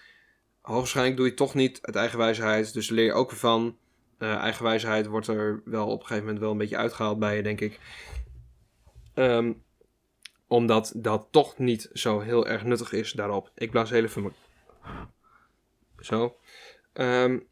hoogstwaarschijnlijk 0.62 1.15
doe 1.15 1.26
je 1.26 1.32
het 1.32 1.42
toch 1.42 1.54
niet 1.54 1.80
uit 1.82 1.96
eigen 1.96 2.18
wijsheid, 2.18 2.74
dus 2.74 2.89
leer 2.89 3.06
je 3.06 3.13
ook 3.13 3.32
ervan. 3.32 3.78
Uh, 4.20 4.36
eigenwijsheid 4.36 5.06
wordt 5.06 5.28
er 5.28 5.62
wel 5.65 5.88
op 5.88 6.00
een 6.00 6.06
gegeven 6.06 6.24
moment 6.24 6.39
wel 6.42 6.52
een 6.52 6.58
beetje 6.58 6.78
uitgehaald 6.78 7.20
bij 7.20 7.36
je, 7.36 7.44
denk 7.44 7.62
ik. 7.62 7.80
Um, 9.15 9.63
omdat 10.48 10.94
dat 10.96 11.28
toch 11.32 11.58
niet 11.58 11.89
zo 11.94 12.20
heel 12.20 12.48
erg 12.48 12.63
nuttig 12.63 12.92
is 12.92 13.12
daarop. 13.12 13.52
Ik 13.56 13.72
blaas 13.72 13.89
heel 13.89 14.04
even. 14.04 14.34
Zo. 16.00 16.38
Um, 16.94 17.48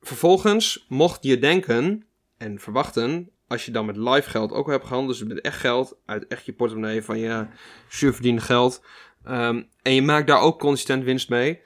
vervolgens 0.00 0.86
mocht 0.88 1.22
je 1.22 1.38
denken 1.38 2.06
en 2.36 2.58
verwachten, 2.58 3.30
als 3.52 3.64
je 3.64 3.70
dan 3.70 3.86
met 3.86 3.96
live 3.96 4.30
geld 4.30 4.52
ook 4.52 4.66
hebt 4.66 4.86
gehandeld, 4.86 5.18
dus 5.18 5.28
met 5.28 5.40
echt 5.40 5.58
geld, 5.58 5.98
uit 6.06 6.26
echt 6.26 6.46
je 6.46 6.52
portemonnee 6.52 7.02
van 7.02 7.18
je 7.18 7.46
surverdiende 7.88 8.40
geld, 8.40 8.84
um, 9.28 9.68
en 9.82 9.94
je 9.94 10.02
maakt 10.02 10.26
daar 10.26 10.40
ook 10.40 10.58
consistent 10.58 11.04
winst 11.04 11.28
mee, 11.28 11.62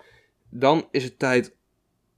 dan 0.51 0.88
is 0.90 1.05
het 1.05 1.18
tijd 1.18 1.57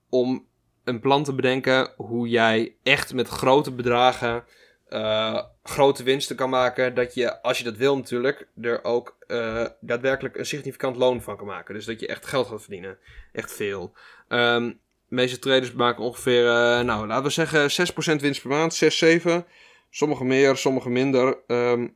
om 0.08 0.46
een 0.84 1.00
plan 1.00 1.24
te 1.24 1.34
bedenken 1.34 1.92
hoe 1.96 2.28
jij 2.28 2.76
echt 2.82 3.14
met 3.14 3.28
grote 3.28 3.72
bedragen 3.72 4.44
uh, 4.88 5.42
grote 5.62 6.02
winsten 6.02 6.36
kan 6.36 6.50
maken. 6.50 6.94
Dat 6.94 7.14
je, 7.14 7.42
als 7.42 7.58
je 7.58 7.64
dat 7.64 7.76
wil 7.76 7.96
natuurlijk, 7.96 8.48
er 8.60 8.84
ook 8.84 9.16
uh, 9.26 9.66
daadwerkelijk 9.80 10.36
een 10.36 10.46
significant 10.46 10.96
loon 10.96 11.22
van 11.22 11.36
kan 11.36 11.46
maken. 11.46 11.74
Dus 11.74 11.84
dat 11.84 12.00
je 12.00 12.06
echt 12.06 12.26
geld 12.26 12.46
gaat 12.46 12.60
verdienen. 12.60 12.98
Echt 13.32 13.52
veel. 13.52 13.96
Um, 14.28 14.80
de 15.08 15.14
meeste 15.14 15.38
traders 15.38 15.72
maken 15.72 16.04
ongeveer, 16.04 16.44
uh, 16.44 16.80
nou 16.80 17.06
laten 17.06 17.24
we 17.24 17.30
zeggen 17.30 17.70
6% 17.70 18.20
winst 18.20 18.40
per 18.42 18.50
maand. 18.50 18.74
6, 18.74 18.98
7. 18.98 19.46
Sommige 19.90 20.24
meer, 20.24 20.56
sommige 20.56 20.90
minder. 20.90 21.38
Um, 21.46 21.94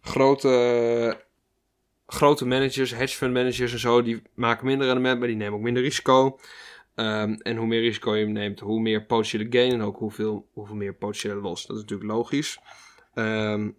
grote, 0.00 1.20
grote 2.06 2.46
managers, 2.46 2.94
hedge 2.94 3.16
fund 3.16 3.32
managers 3.32 3.72
en 3.72 3.78
zo, 3.78 4.02
die 4.02 4.22
maken 4.34 4.66
minder 4.66 4.86
rendement, 4.86 5.18
maar 5.18 5.28
die 5.28 5.36
nemen 5.36 5.54
ook 5.54 5.64
minder 5.64 5.82
risico. 5.82 6.38
Um, 6.94 7.34
en 7.34 7.56
hoe 7.56 7.66
meer 7.66 7.80
risico 7.80 8.16
je 8.16 8.26
neemt, 8.26 8.60
hoe 8.60 8.80
meer 8.80 9.04
potentiële 9.04 9.46
gain 9.50 9.72
en 9.72 9.82
ook 9.82 9.98
hoeveel, 9.98 10.48
hoeveel 10.52 10.76
meer 10.76 10.94
potentiële 10.94 11.40
los. 11.40 11.66
Dat 11.66 11.76
is 11.76 11.82
natuurlijk 11.82 12.10
logisch. 12.10 12.58
Um, 13.14 13.76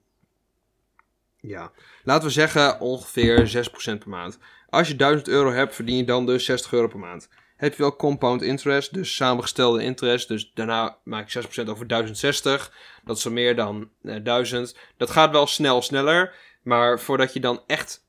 ja, 1.42 1.72
laten 2.04 2.28
we 2.28 2.34
zeggen 2.34 2.80
ongeveer 2.80 3.68
6% 3.94 3.98
per 3.98 4.10
maand. 4.10 4.40
Als 4.70 4.88
je 4.88 4.96
1000 4.96 5.28
euro 5.28 5.52
hebt, 5.52 5.76
verdien 5.76 5.98
je 5.98 6.04
dan 6.04 6.26
dus 6.26 6.46
60 6.46 6.72
euro 6.74 6.88
per 6.88 7.00
maand. 7.00 7.30
Heb 7.60 7.76
je 7.76 7.82
wel 7.82 7.96
compound 7.96 8.42
interest, 8.42 8.94
dus 8.94 9.16
samengestelde 9.16 9.84
interest. 9.84 10.28
Dus 10.28 10.52
daarna 10.54 10.98
maak 11.04 11.30
je 11.30 11.44
6% 11.66 11.70
over 11.70 11.88
1060. 11.88 12.74
Dat 13.04 13.18
is 13.18 13.26
al 13.26 13.32
meer 13.32 13.56
dan 13.56 13.90
eh, 14.04 14.16
1000. 14.24 14.78
Dat 14.98 15.10
gaat 15.10 15.32
wel 15.32 15.48
snel 15.48 15.82
sneller. 15.82 16.34
Maar 16.64 17.00
voordat 17.00 17.34
je 17.34 17.40
dan 17.40 17.62
echt, 17.68 18.06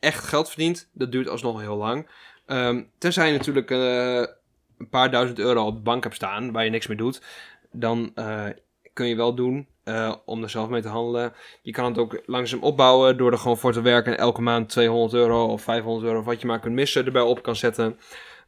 echt 0.00 0.24
geld 0.24 0.48
verdient, 0.48 0.88
dat 0.92 1.12
duurt 1.12 1.28
alsnog 1.28 1.60
heel 1.60 1.76
lang. 1.76 2.08
Um, 2.46 2.90
tenzij 2.98 3.26
je 3.26 3.36
natuurlijk 3.38 3.70
uh, 3.70 4.16
een 4.78 4.88
paar 4.90 5.10
duizend 5.10 5.38
euro 5.38 5.66
op 5.66 5.74
de 5.74 5.82
bank 5.82 6.02
hebt 6.02 6.14
staan 6.14 6.52
waar 6.52 6.64
je 6.64 6.70
niks 6.70 6.86
mee 6.86 6.96
doet, 6.96 7.22
dan 7.70 8.12
uh, 8.14 8.44
kun 8.92 9.06
je 9.06 9.16
wel 9.16 9.34
doen 9.34 9.68
uh, 9.84 10.14
om 10.24 10.42
er 10.42 10.50
zelf 10.50 10.68
mee 10.68 10.82
te 10.82 10.88
handelen. 10.88 11.32
Je 11.62 11.72
kan 11.72 11.84
het 11.84 11.98
ook 11.98 12.22
langzaam 12.26 12.62
opbouwen 12.62 13.16
door 13.16 13.32
er 13.32 13.38
gewoon 13.38 13.58
voor 13.58 13.72
te 13.72 13.82
werken 13.82 14.12
en 14.12 14.18
elke 14.18 14.42
maand 14.42 14.68
200 14.68 15.14
euro 15.14 15.46
of 15.46 15.62
500 15.62 16.06
euro 16.06 16.18
of 16.18 16.24
wat 16.24 16.40
je 16.40 16.46
maar 16.46 16.60
kunt 16.60 16.74
missen 16.74 17.04
erbij 17.04 17.22
op 17.22 17.42
kan 17.42 17.56
zetten. 17.56 17.98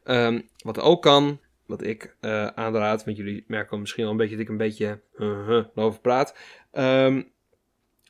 Um, 0.05 0.49
wat 0.57 0.79
ook 0.79 1.01
kan, 1.01 1.39
wat 1.65 1.83
ik 1.83 2.15
aanraad, 2.55 3.05
want 3.05 3.17
jullie 3.17 3.43
merken 3.47 3.79
misschien 3.79 4.05
al 4.05 4.11
een 4.11 4.17
beetje 4.17 4.35
dat 4.35 4.43
ik 4.43 4.49
een 4.49 4.57
beetje 4.57 5.01
uh, 5.17 5.63
over 5.75 5.99
praat, 5.99 6.37
um, 6.73 7.31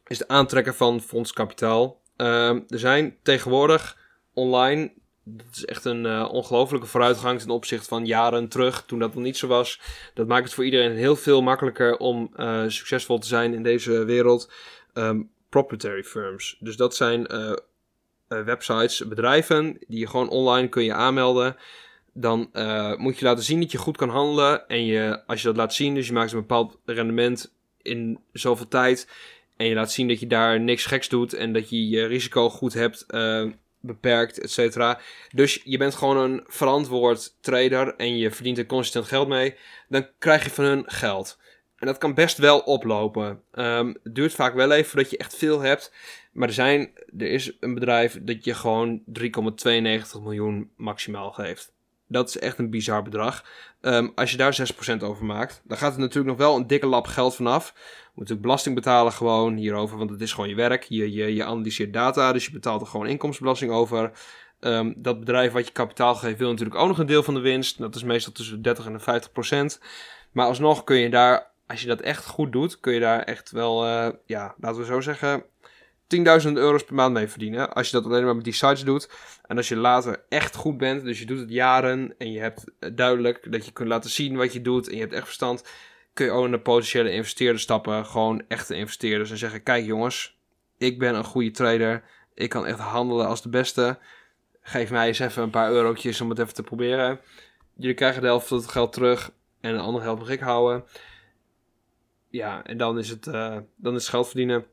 is 0.08 0.20
het 0.20 0.28
aantrekken 0.28 0.76
van 0.76 1.02
fondskapitaal. 1.02 2.02
er 2.16 2.64
zijn 2.68 3.18
tegenwoordig 3.22 3.98
online 4.34 4.92
dat 5.26 5.46
is 5.52 5.66
echt 5.66 5.86
een 5.86 6.06
uh, 6.06 6.30
ongelofelijke 6.32 6.88
vooruitgang 6.88 7.40
ten 7.40 7.50
opzichte 7.50 7.88
van 7.88 8.06
jaren 8.06 8.48
terug, 8.48 8.84
toen 8.86 9.00
dat 9.00 9.14
nog 9.14 9.24
niet 9.24 9.38
zo 9.38 9.48
was. 9.48 9.82
Dat 10.14 10.28
maakt 10.28 10.44
het 10.44 10.54
voor 10.54 10.66
iedereen 10.66 10.92
heel 10.92 11.16
veel 11.16 11.42
makkelijker 11.42 11.98
om 11.98 12.32
uh, 12.36 12.64
succesvol 12.68 13.18
te 13.20 13.28
zijn 13.28 13.54
in 13.54 13.64
deze 13.64 14.06
wereld. 14.06 14.52
Um, 14.94 15.30
proprietary 15.50 16.04
firms. 16.04 16.58
Dus 16.60 16.76
dat 16.76 16.96
zijn 16.96 17.28
uh, 17.32 17.54
websites, 18.28 19.08
bedrijven, 19.08 19.78
die 19.88 20.00
je 20.00 20.08
gewoon 20.08 20.30
online 20.30 20.68
kun 20.68 20.84
je 20.84 20.94
aanmelden. 20.94 21.56
Dan 22.14 22.50
moet 22.98 23.20
je 23.20 23.26
laten 23.26 23.44
zien 23.44 23.60
dat 23.60 23.72
je 23.72 23.78
goed 23.78 23.98
kan 23.98 24.10
handelen. 24.10 24.68
En 24.68 24.86
je, 24.86 25.26
als 25.26 25.42
je 25.42 25.48
dat 25.48 25.58
laat 25.58 25.74
zien, 25.74 25.96
dus 25.96 26.08
je 26.08 26.14
maakt 26.14 26.32
een 26.32 26.40
bepaald 26.40 26.78
rendement 26.86 27.54
in 27.82 28.20
zoveel 28.32 28.68
tijd. 28.68 29.10
En 29.58 29.66
je 29.66 29.76
laat 29.76 29.92
zien 29.92 30.08
dat 30.08 30.20
je 30.20 30.28
daar 30.28 30.60
niks 30.60 30.86
geks 30.86 31.10
doet 31.10 31.34
en 31.34 31.54
dat 31.54 31.70
je 31.70 31.90
je 31.90 32.06
risico 32.06 32.50
goed 32.50 32.74
hebt 32.74 33.06
beperkt, 33.80 34.40
et 34.40 34.52
cetera. 34.52 35.00
Dus 35.34 35.62
je 35.64 35.78
bent 35.78 35.96
gewoon 35.96 36.18
een 36.18 36.44
verantwoord 36.48 37.36
trader 37.42 37.96
en 37.96 38.18
je 38.18 38.32
verdient 38.32 38.58
er 38.58 38.66
consistent 38.66 39.06
geld 39.06 39.28
mee. 39.28 39.56
Dan 39.90 40.08
krijg 40.20 40.44
je 40.44 40.50
van 40.50 40.66
hun 40.66 40.84
geld. 40.86 41.40
Dat 41.86 41.98
kan 41.98 42.14
best 42.14 42.38
wel 42.38 42.60
oplopen. 42.60 43.42
Ehm, 43.52 43.94
het 44.04 44.16
duurt 44.16 44.34
vaak 44.34 44.54
wel 44.54 44.72
even 44.72 44.90
voordat 44.90 45.10
je 45.10 45.18
echt 45.18 45.36
veel 45.36 45.60
hebt. 45.60 45.94
Maar 46.32 46.48
er, 46.48 46.54
zijn, 46.54 46.92
er 47.18 47.28
is 47.28 47.58
een 47.60 47.74
bedrijf 47.74 48.20
dat 48.22 48.44
je 48.44 48.54
gewoon 48.54 49.02
3,92 49.20 50.22
miljoen 50.24 50.70
maximaal 50.78 51.32
geeft. 51.32 51.74
Dat 52.08 52.30
is 52.30 52.38
echt 52.38 52.58
een 52.58 52.70
bizar 52.70 53.04
bedrag. 53.04 53.46
Ehm, 53.82 54.08
als 54.16 54.32
je 54.32 54.38
daar 54.38 54.54
6% 54.54 55.04
over 55.04 55.26
maakt, 55.26 55.62
dan 55.64 55.78
gaat 55.78 55.94
er 55.94 56.00
natuurlijk 56.00 56.38
nog 56.38 56.48
wel 56.48 56.56
een 56.56 56.68
dikke 56.68 56.86
lap 56.86 57.08
geld 57.08 57.36
vanaf. 57.36 57.74
Je 57.76 57.82
moet 58.06 58.16
natuurlijk 58.16 58.42
belasting 58.42 58.76
betalen 58.76 59.12
gewoon 59.12 59.56
hierover, 59.56 59.98
want 59.98 60.10
het 60.10 60.22
is 60.22 60.34
gewoon 60.34 60.50
je 60.50 60.56
werk. 60.56 60.84
Je, 60.84 61.12
je, 61.12 61.36
je 61.36 61.44
analyseert 61.44 61.94
data, 61.94 62.32
dus 62.32 62.46
je 62.46 62.52
betaalt 62.52 62.82
er 62.82 62.88
gewoon 62.88 63.08
inkomstenbelasting 63.08 63.72
over. 63.72 64.12
Ehm, 64.60 64.94
dat 64.96 65.20
bedrijf 65.20 65.52
wat 65.52 65.68
je 65.68 65.74
kapitaal 65.74 66.16
geeft 66.16 66.38
wil 66.38 66.50
natuurlijk 66.50 66.80
ook 66.80 66.88
nog 66.88 67.00
een 67.00 67.06
deel 67.06 67.24
van 67.24 67.34
de 67.34 67.40
winst. 67.40 67.78
Dat 67.78 67.96
is 67.96 68.04
meestal 68.04 68.34
tussen 68.34 68.56
de 68.56 68.62
30 68.62 68.86
en 68.86 68.94
de 68.94 69.00
50% 69.00 69.80
Maar 70.32 70.48
alsnog 70.48 70.84
kun 70.84 70.98
je 70.98 71.10
daar, 71.10 71.52
als 71.68 71.82
je 71.82 71.88
dat 71.88 72.02
echt 72.02 72.26
goed 72.26 72.52
doet, 72.52 72.80
kun 72.80 72.94
je 72.94 73.00
daar 73.00 73.22
echt 73.22 73.52
wel, 73.52 73.86
uh, 73.86 74.08
ja, 74.26 74.56
laten 74.60 74.80
we 74.80 74.86
zo 74.86 75.02
zeggen, 75.02 75.44
10.000 76.08 76.52
euro's 76.54 76.84
per 76.84 76.96
maand 76.96 77.14
mee 77.14 77.28
verdienen. 77.28 77.74
Als 77.74 77.90
je 77.90 77.96
dat 77.96 78.06
alleen 78.06 78.26
maar 78.26 78.36
met 78.36 78.44
die 78.44 78.54
sites 78.54 78.84
doet. 78.84 79.10
En 79.46 79.58
als 79.58 79.68
je 79.68 79.76
later 79.76 80.24
echt 80.30 80.56
goed 80.56 80.78
bent, 80.78 81.04
dus 81.04 81.20
je 81.20 81.26
doet 81.26 81.40
het 81.40 81.50
jaren 81.50 82.16
en 82.18 82.32
je 82.32 82.40
hebt 82.40 82.64
duidelijk 82.96 83.52
dat 83.52 83.66
je 83.66 83.72
kunt 83.72 83.90
laten 83.90 84.10
zien 84.10 84.36
wat 84.36 84.54
je 84.54 84.62
doet 84.62 84.88
en 84.88 84.94
je 84.94 85.02
hebt 85.02 85.14
echt 85.14 85.26
verstand, 85.26 85.64
kun 86.14 86.26
je 86.26 86.32
ook 86.32 86.48
naar 86.48 86.60
potentiële 86.60 87.12
investeerders 87.12 87.64
stappen. 87.64 88.06
Gewoon 88.06 88.44
echte 88.48 88.76
investeerders 88.76 89.32
en 89.32 89.38
zeggen: 89.38 89.64
Kijk 89.64 89.86
jongens, 89.86 90.38
ik 90.78 91.00
ben 91.00 91.16
een 91.16 91.24
goede 91.24 91.52
trader. 91.52 92.04
Ik 92.34 92.50
kan 92.50 92.66
echt 92.66 92.80
handelen 92.80 93.28
als 93.28 93.42
de 93.42 93.50
beste. 93.50 93.98
Geef 94.62 94.92
mij 94.92 95.08
eens 95.08 95.20
even 95.20 95.44
een 95.44 95.50
paar 95.50 95.72
eurotjes 95.72 96.22
om 96.22 96.30
het 96.30 96.40
even 96.40 96.54
te 96.54 96.64
proberen. 96.64 97.20
Jullie 97.76 97.96
krijgen 97.96 98.22
de 98.22 98.28
helft 98.28 98.48
van 98.48 98.58
het 98.58 98.68
geld 98.68 98.94
terug 98.94 99.32
en 99.62 99.74
de 99.74 99.80
andere 99.80 100.04
helft 100.04 100.22
mag 100.22 100.30
ik 100.30 100.40
houden. 100.40 100.84
Ja, 102.36 102.64
en 102.64 102.78
dan 102.78 102.98
is 102.98 103.10
het, 103.10 103.28
uh, 103.28 103.58
dan 103.76 103.96
is 103.96 104.02
het 104.02 104.10
geld 104.10 104.28
verdienen. 104.28 104.66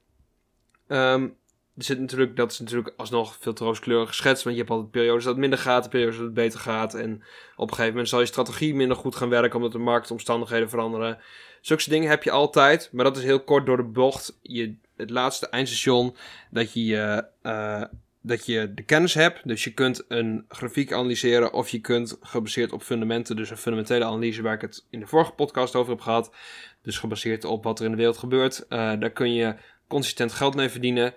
Um, 0.88 1.36
er 1.76 1.84
zit 1.84 2.00
natuurlijk, 2.00 2.36
dat 2.36 2.52
is 2.52 2.58
natuurlijk 2.58 2.94
alsnog 2.96 3.36
veel 3.40 3.52
te 3.52 3.64
rooskleurig 3.64 4.08
geschetst. 4.08 4.44
Want 4.44 4.56
je 4.56 4.62
hebt 4.62 4.74
altijd 4.74 4.90
periodes 4.90 5.24
dat 5.24 5.32
het 5.32 5.40
minder 5.40 5.58
gaat, 5.58 5.90
periodes 5.90 6.16
dat 6.16 6.24
het 6.24 6.34
beter 6.34 6.60
gaat. 6.60 6.94
En 6.94 7.14
op 7.56 7.68
een 7.68 7.74
gegeven 7.74 7.90
moment 7.90 8.08
zal 8.08 8.20
je 8.20 8.26
strategie 8.26 8.74
minder 8.74 8.96
goed 8.96 9.16
gaan 9.16 9.28
werken 9.28 9.56
omdat 9.56 9.72
de 9.72 9.78
marktomstandigheden 9.78 10.68
veranderen. 10.68 11.18
Zulke 11.60 11.90
dingen 11.90 12.08
heb 12.08 12.22
je 12.22 12.30
altijd, 12.30 12.88
maar 12.92 13.04
dat 13.04 13.16
is 13.16 13.22
heel 13.22 13.44
kort 13.44 13.66
door 13.66 13.76
de 13.76 13.82
bocht. 13.82 14.38
Je, 14.42 14.76
het 14.96 15.10
laatste 15.10 15.48
eindstation 15.48 16.16
dat 16.50 16.72
je, 16.72 17.24
uh, 17.42 17.84
dat 18.22 18.46
je 18.46 18.74
de 18.74 18.82
kennis 18.82 19.14
hebt. 19.14 19.48
Dus 19.48 19.64
je 19.64 19.72
kunt 19.72 20.04
een 20.08 20.44
grafiek 20.48 20.92
analyseren 20.92 21.52
of 21.52 21.68
je 21.68 21.80
kunt 21.80 22.16
gebaseerd 22.20 22.72
op 22.72 22.82
fundamenten, 22.82 23.36
dus 23.36 23.50
een 23.50 23.56
fundamentele 23.56 24.04
analyse 24.04 24.42
waar 24.42 24.54
ik 24.54 24.60
het 24.60 24.86
in 24.90 25.00
de 25.00 25.06
vorige 25.06 25.32
podcast 25.32 25.76
over 25.76 25.92
heb 25.92 26.00
gehad. 26.00 26.34
Dus 26.82 26.98
gebaseerd 26.98 27.44
op 27.44 27.64
wat 27.64 27.78
er 27.78 27.84
in 27.84 27.90
de 27.90 27.96
wereld 27.96 28.18
gebeurt. 28.18 28.64
Uh, 28.68 28.68
daar 29.00 29.10
kun 29.10 29.34
je 29.34 29.54
consistent 29.88 30.32
geld 30.32 30.54
mee 30.54 30.68
verdienen. 30.68 31.14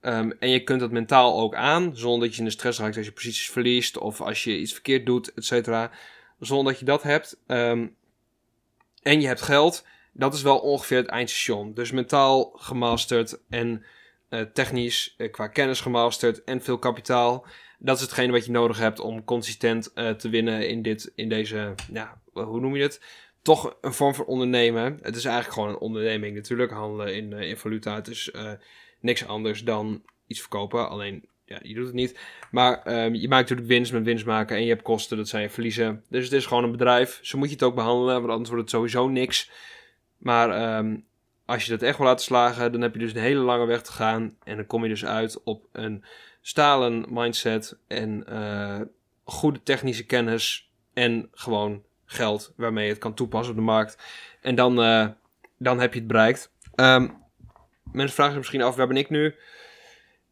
Um, 0.00 0.32
en 0.38 0.50
je 0.50 0.62
kunt 0.62 0.80
dat 0.80 0.90
mentaal 0.90 1.40
ook 1.40 1.54
aan, 1.54 1.96
zonder 1.96 2.26
dat 2.26 2.32
je 2.32 2.42
in 2.42 2.46
de 2.46 2.54
stress 2.54 2.78
raakt 2.78 2.96
als 2.96 3.06
je 3.06 3.12
posities 3.12 3.50
verliest 3.50 3.98
of 3.98 4.20
als 4.20 4.44
je 4.44 4.58
iets 4.58 4.72
verkeerd 4.72 5.06
doet, 5.06 5.34
et 5.34 5.44
cetera. 5.44 5.90
Zonder 6.40 6.72
dat 6.72 6.80
je 6.80 6.86
dat 6.86 7.02
hebt. 7.02 7.38
Um, 7.46 7.96
en 9.02 9.20
je 9.20 9.26
hebt 9.26 9.42
geld. 9.42 9.86
Dat 10.12 10.34
is 10.34 10.42
wel 10.42 10.58
ongeveer 10.58 10.96
het 10.96 11.06
eindstation. 11.06 11.74
Dus 11.74 11.90
mentaal 11.90 12.52
gemasterd 12.56 13.38
en 13.48 13.84
uh, 14.30 14.40
technisch 14.40 15.14
uh, 15.18 15.30
qua 15.30 15.46
kennis 15.46 15.80
gemasterd 15.80 16.44
en 16.44 16.62
veel 16.62 16.78
kapitaal. 16.78 17.46
Dat 17.78 17.96
is 17.96 18.02
hetgene 18.02 18.32
wat 18.32 18.44
je 18.44 18.50
nodig 18.50 18.78
hebt 18.78 19.00
om 19.00 19.24
consistent 19.24 19.90
uh, 19.94 20.10
te 20.10 20.28
winnen 20.28 20.68
in, 20.68 20.82
dit, 20.82 21.12
in 21.14 21.28
deze, 21.28 21.74
ja, 21.92 22.20
hoe 22.32 22.60
noem 22.60 22.76
je 22.76 22.82
het? 22.82 23.24
toch 23.42 23.76
een 23.80 23.92
vorm 23.92 24.14
van 24.14 24.24
ondernemen. 24.24 24.98
Het 25.02 25.16
is 25.16 25.24
eigenlijk 25.24 25.54
gewoon 25.54 25.68
een 25.68 25.80
onderneming. 25.80 26.34
Natuurlijk 26.34 26.72
handelen 26.72 27.14
in, 27.14 27.32
in 27.32 27.56
valuta. 27.56 27.94
Het 27.94 28.08
is 28.08 28.30
niks 29.00 29.26
anders 29.26 29.64
dan 29.64 30.02
iets 30.26 30.40
verkopen. 30.40 30.88
Alleen, 30.88 31.28
ja, 31.44 31.58
je 31.62 31.74
doet 31.74 31.86
het 31.86 31.94
niet. 31.94 32.18
Maar 32.50 33.04
um, 33.04 33.14
je 33.14 33.28
maakt 33.28 33.42
natuurlijk 33.42 33.68
winst 33.68 33.92
met 33.92 34.04
winst 34.04 34.26
maken. 34.26 34.56
En 34.56 34.62
je 34.62 34.68
hebt 34.68 34.82
kosten, 34.82 35.16
dat 35.16 35.28
zijn 35.28 35.42
je 35.42 35.50
verliezen. 35.50 36.04
Dus 36.08 36.24
het 36.24 36.32
is 36.32 36.46
gewoon 36.46 36.64
een 36.64 36.70
bedrijf. 36.70 37.18
Zo 37.22 37.38
moet 37.38 37.48
je 37.48 37.54
het 37.54 37.62
ook 37.62 37.74
behandelen. 37.74 38.14
Want 38.14 38.30
anders 38.30 38.48
wordt 38.48 38.64
het 38.64 38.74
sowieso 38.74 39.08
niks. 39.08 39.50
Maar 40.18 40.78
um, 40.78 41.04
als 41.46 41.64
je 41.64 41.70
dat 41.70 41.82
echt 41.82 41.98
wil 41.98 42.06
laten 42.06 42.24
slagen, 42.24 42.72
dan 42.72 42.80
heb 42.80 42.92
je 42.92 42.98
dus 42.98 43.14
een 43.14 43.20
hele 43.20 43.40
lange 43.40 43.66
weg 43.66 43.82
te 43.82 43.92
gaan. 43.92 44.36
En 44.44 44.56
dan 44.56 44.66
kom 44.66 44.82
je 44.82 44.88
dus 44.88 45.04
uit 45.04 45.42
op 45.42 45.66
een 45.72 46.04
stalen 46.40 47.06
mindset. 47.08 47.78
En 47.86 48.24
uh, 48.28 48.80
goede 49.24 49.62
technische 49.62 50.06
kennis. 50.06 50.70
En 50.94 51.28
gewoon 51.32 51.82
geld 52.04 52.52
waarmee 52.56 52.84
je 52.84 52.90
het 52.90 53.00
kan 53.00 53.14
toepassen 53.14 53.50
op 53.50 53.56
de 53.56 53.64
markt. 53.64 53.98
En 54.40 54.54
dan, 54.54 54.80
uh, 54.80 55.08
dan 55.58 55.80
heb 55.80 55.92
je 55.92 55.98
het 55.98 56.08
bereikt. 56.08 56.52
Um, 56.74 57.24
mensen 57.92 58.14
vragen 58.14 58.32
zich 58.32 58.40
misschien 58.40 58.62
af, 58.62 58.76
waar 58.76 58.86
ben 58.86 58.96
ik 58.96 59.10
nu? 59.10 59.34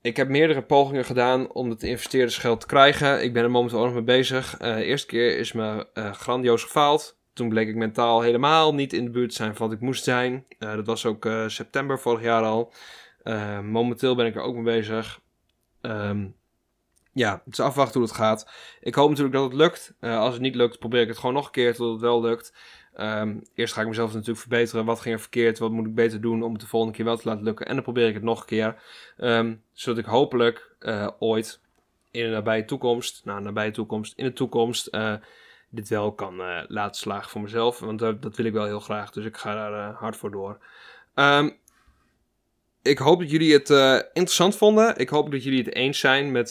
Ik 0.00 0.16
heb 0.16 0.28
meerdere 0.28 0.62
pogingen 0.62 1.04
gedaan 1.04 1.52
om 1.52 1.70
het 1.70 1.82
investeerdersgeld 1.82 2.60
te 2.60 2.66
krijgen. 2.66 3.22
Ik 3.22 3.32
ben 3.32 3.42
er 3.42 3.50
momenteel 3.50 3.78
ook 3.78 3.84
nog 3.84 3.94
mee 3.94 4.02
bezig. 4.02 4.56
De 4.56 4.84
eerste 4.84 5.06
keer 5.06 5.38
is 5.38 5.52
me 5.52 5.86
grandioos 5.94 6.62
gefaald. 6.62 7.18
Toen 7.34 7.48
bleek 7.48 7.68
ik 7.68 7.74
mentaal 7.74 8.20
helemaal 8.20 8.74
niet 8.74 8.92
in 8.92 9.04
de 9.04 9.10
buurt 9.10 9.30
te 9.30 9.36
zijn 9.36 9.56
van 9.56 9.66
wat 9.66 9.76
ik 9.76 9.82
moest 9.82 10.04
zijn. 10.04 10.44
dat 10.58 10.86
was 10.86 11.06
ook 11.06 11.28
september 11.46 11.98
vorig 11.98 12.22
jaar 12.22 12.42
al. 12.42 12.72
momenteel 13.62 14.14
ben 14.14 14.26
ik 14.26 14.34
er 14.34 14.42
ook 14.42 14.54
mee 14.54 14.64
bezig. 14.64 15.20
Um, 15.82 16.34
ja, 17.12 17.42
het 17.44 17.52
is 17.52 17.60
afwachten 17.60 18.00
hoe 18.00 18.08
het 18.08 18.18
gaat. 18.18 18.50
Ik 18.80 18.94
hoop 18.94 19.08
natuurlijk 19.08 19.36
dat 19.36 19.44
het 19.44 19.54
lukt. 19.54 19.94
Als 20.00 20.32
het 20.32 20.42
niet 20.42 20.54
lukt, 20.54 20.78
probeer 20.78 21.00
ik 21.00 21.08
het 21.08 21.18
gewoon 21.18 21.34
nog 21.34 21.46
een 21.46 21.52
keer 21.52 21.74
tot 21.74 21.92
het 21.92 22.00
wel 22.00 22.20
lukt. 22.20 22.52
Um, 22.96 23.42
eerst 23.54 23.74
ga 23.74 23.80
ik 23.80 23.88
mezelf 23.88 24.12
natuurlijk 24.12 24.38
verbeteren. 24.38 24.84
Wat 24.84 25.00
ging 25.00 25.14
er 25.14 25.20
verkeerd? 25.20 25.58
Wat 25.58 25.70
moet 25.70 25.86
ik 25.86 25.94
beter 25.94 26.20
doen 26.20 26.42
om 26.42 26.52
het 26.52 26.60
de 26.60 26.66
volgende 26.66 26.96
keer 26.96 27.04
wel 27.04 27.16
te 27.16 27.28
laten 27.28 27.44
lukken? 27.44 27.66
En 27.66 27.74
dan 27.74 27.82
probeer 27.82 28.08
ik 28.08 28.14
het 28.14 28.22
nog 28.22 28.40
een 28.40 28.46
keer. 28.46 28.82
Um, 29.18 29.62
zodat 29.72 29.98
ik 29.98 30.04
hopelijk 30.04 30.76
ooit 31.18 31.60
in 32.10 32.24
de 32.24 32.30
nabije 32.30 32.64
toekomst, 32.64 33.24
nou, 33.24 33.40
nabije 33.42 33.70
toekomst, 33.70 34.12
in 34.16 34.24
de 34.24 34.32
toekomst, 34.32 34.86
dit 35.74 35.88
wel 35.88 36.12
kan 36.12 36.42
laten 36.68 37.00
slagen 37.00 37.30
voor 37.30 37.40
mezelf. 37.40 37.78
Want 37.78 37.98
dat 37.98 38.36
wil 38.36 38.46
ik 38.46 38.52
wel 38.52 38.64
heel 38.64 38.80
graag. 38.80 39.10
Dus 39.10 39.24
ik 39.24 39.36
ga 39.36 39.54
daar 39.54 39.92
hard 39.92 40.16
voor 40.16 40.30
door. 40.30 40.58
Um, 41.14 41.56
ik 42.82 42.98
hoop 42.98 43.20
dat 43.20 43.30
jullie 43.30 43.52
het 43.52 43.70
uh, 43.70 43.94
interessant 43.94 44.56
vonden. 44.56 44.96
Ik 44.96 45.08
hoop 45.08 45.30
dat 45.30 45.44
jullie 45.44 45.64
het 45.64 45.74
eens 45.74 45.98
zijn 45.98 46.32
met 46.32 46.50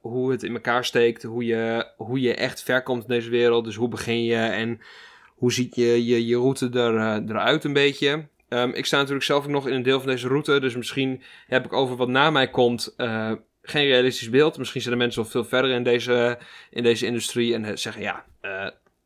hoe 0.00 0.30
het 0.30 0.42
in 0.42 0.54
elkaar 0.54 0.84
steekt. 0.84 1.22
Hoe 1.22 1.44
je, 1.44 1.92
hoe 1.96 2.20
je 2.20 2.34
echt 2.34 2.62
ver 2.62 2.82
komt 2.82 3.02
in 3.02 3.08
deze 3.08 3.30
wereld. 3.30 3.64
Dus 3.64 3.76
hoe 3.76 3.88
begin 3.88 4.24
je 4.24 4.36
en 4.36 4.80
hoe 5.26 5.52
ziet 5.52 5.74
je 5.74 6.04
je, 6.04 6.26
je 6.26 6.36
route 6.36 6.70
er, 6.70 7.22
eruit 7.28 7.64
een 7.64 7.72
beetje. 7.72 8.28
Um, 8.48 8.72
ik 8.72 8.86
sta 8.86 8.96
natuurlijk 8.96 9.24
zelf 9.24 9.44
ook 9.44 9.50
nog 9.50 9.68
in 9.68 9.74
een 9.74 9.82
deel 9.82 10.00
van 10.00 10.08
deze 10.08 10.28
route. 10.28 10.60
Dus 10.60 10.76
misschien 10.76 11.22
heb 11.46 11.64
ik 11.64 11.72
over 11.72 11.96
wat 11.96 12.08
na 12.08 12.30
mij 12.30 12.50
komt 12.50 12.94
geen 13.62 13.86
realistisch 13.86 14.30
beeld. 14.30 14.58
Misschien 14.58 14.80
zijn 14.80 14.92
er 14.92 15.00
mensen 15.00 15.22
wel 15.22 15.30
veel 15.30 15.44
verder 15.44 15.70
in 15.70 15.82
deze, 15.82 16.38
in 16.70 16.82
deze 16.82 17.06
industrie. 17.06 17.54
En 17.54 17.78
zeggen 17.78 18.02
ja, 18.02 18.24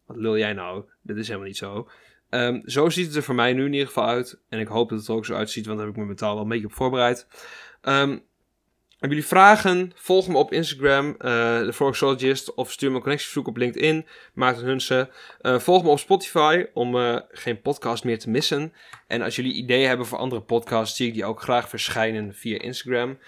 wat 0.07 0.17
lul 0.17 0.39
jij 0.39 0.53
nou? 0.53 0.85
Dit 1.03 1.17
is 1.17 1.27
helemaal 1.27 1.47
niet 1.47 1.57
zo. 1.57 1.89
Um, 2.31 2.63
zo 2.65 2.89
ziet 2.89 3.07
het 3.07 3.17
er 3.17 3.23
voor 3.23 3.35
mij 3.35 3.53
nu 3.53 3.65
in 3.65 3.73
ieder 3.73 3.87
geval 3.87 4.07
uit. 4.07 4.41
En 4.49 4.59
ik 4.59 4.69
hoop 4.69 4.89
dat 4.89 4.99
het 4.99 5.09
er 5.09 5.15
ook 5.15 5.27
zo 5.27 5.35
uitziet, 5.35 5.67
want 5.67 5.79
daar 5.79 5.87
heb 5.87 5.97
ik 5.97 6.03
me 6.03 6.09
mentaal 6.09 6.35
wel 6.35 6.43
een 6.43 6.49
beetje 6.49 6.67
op 6.67 6.75
voorbereid. 6.75 7.27
Um, 7.83 8.27
hebben 8.99 9.19
jullie 9.19 9.27
vragen? 9.27 9.93
Volg 9.95 10.29
me 10.29 10.37
op 10.37 10.53
Instagram, 10.53 11.07
uh, 11.09 11.15
de 11.59 11.73
Forexologist, 11.73 12.55
of 12.55 12.73
stuur 12.73 12.91
me 12.91 12.97
een 12.97 13.03
connectieverzoek 13.03 13.49
op 13.49 13.57
LinkedIn, 13.57 14.07
Maarten 14.35 14.65
Hunsen. 14.65 15.11
Uh, 15.43 15.59
volg 15.59 15.83
me 15.83 15.89
op 15.89 15.99
Spotify 15.99 16.67
om 16.75 16.97
uh, 16.97 17.19
geen 17.31 17.61
podcast 17.61 18.05
meer 18.05 18.19
te 18.19 18.31
missen. 18.31 18.73
En 19.07 19.23
als 19.23 19.37
jullie 19.37 19.53
ideeën 19.53 19.89
hebben 19.89 20.07
voor 20.07 20.19
andere 20.19 20.43
podcasts, 20.43 20.97
zie 20.97 21.07
ik 21.07 21.15
die 21.15 21.25
ook 21.25 21.43
graag 21.43 21.69
verschijnen 21.69 22.35
via 22.35 22.59
Instagram. 22.59 23.19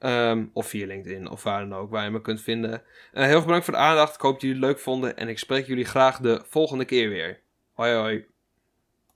Um, 0.00 0.50
of 0.52 0.66
via 0.66 0.86
LinkedIn, 0.86 1.28
of 1.30 1.42
waar 1.42 1.68
dan 1.68 1.78
ook, 1.78 1.90
waar 1.90 2.04
je 2.04 2.10
me 2.10 2.20
kunt 2.20 2.42
vinden. 2.42 2.82
heel 3.12 3.24
erg 3.24 3.44
bedankt 3.44 3.64
voor 3.64 3.74
de 3.74 3.80
aandacht. 3.80 4.14
Ik 4.14 4.20
hoop 4.20 4.32
dat 4.32 4.42
jullie 4.42 4.56
het 4.56 4.66
leuk 4.66 4.78
vonden. 4.78 5.16
En 5.16 5.28
ik 5.28 5.38
spreek 5.38 5.66
jullie 5.66 5.84
graag 5.84 6.18
de 6.18 6.42
volgende 6.46 6.84
keer 6.84 7.08
weer. 7.08 7.40
Hoi 7.72 7.94
hoi. 7.94 8.26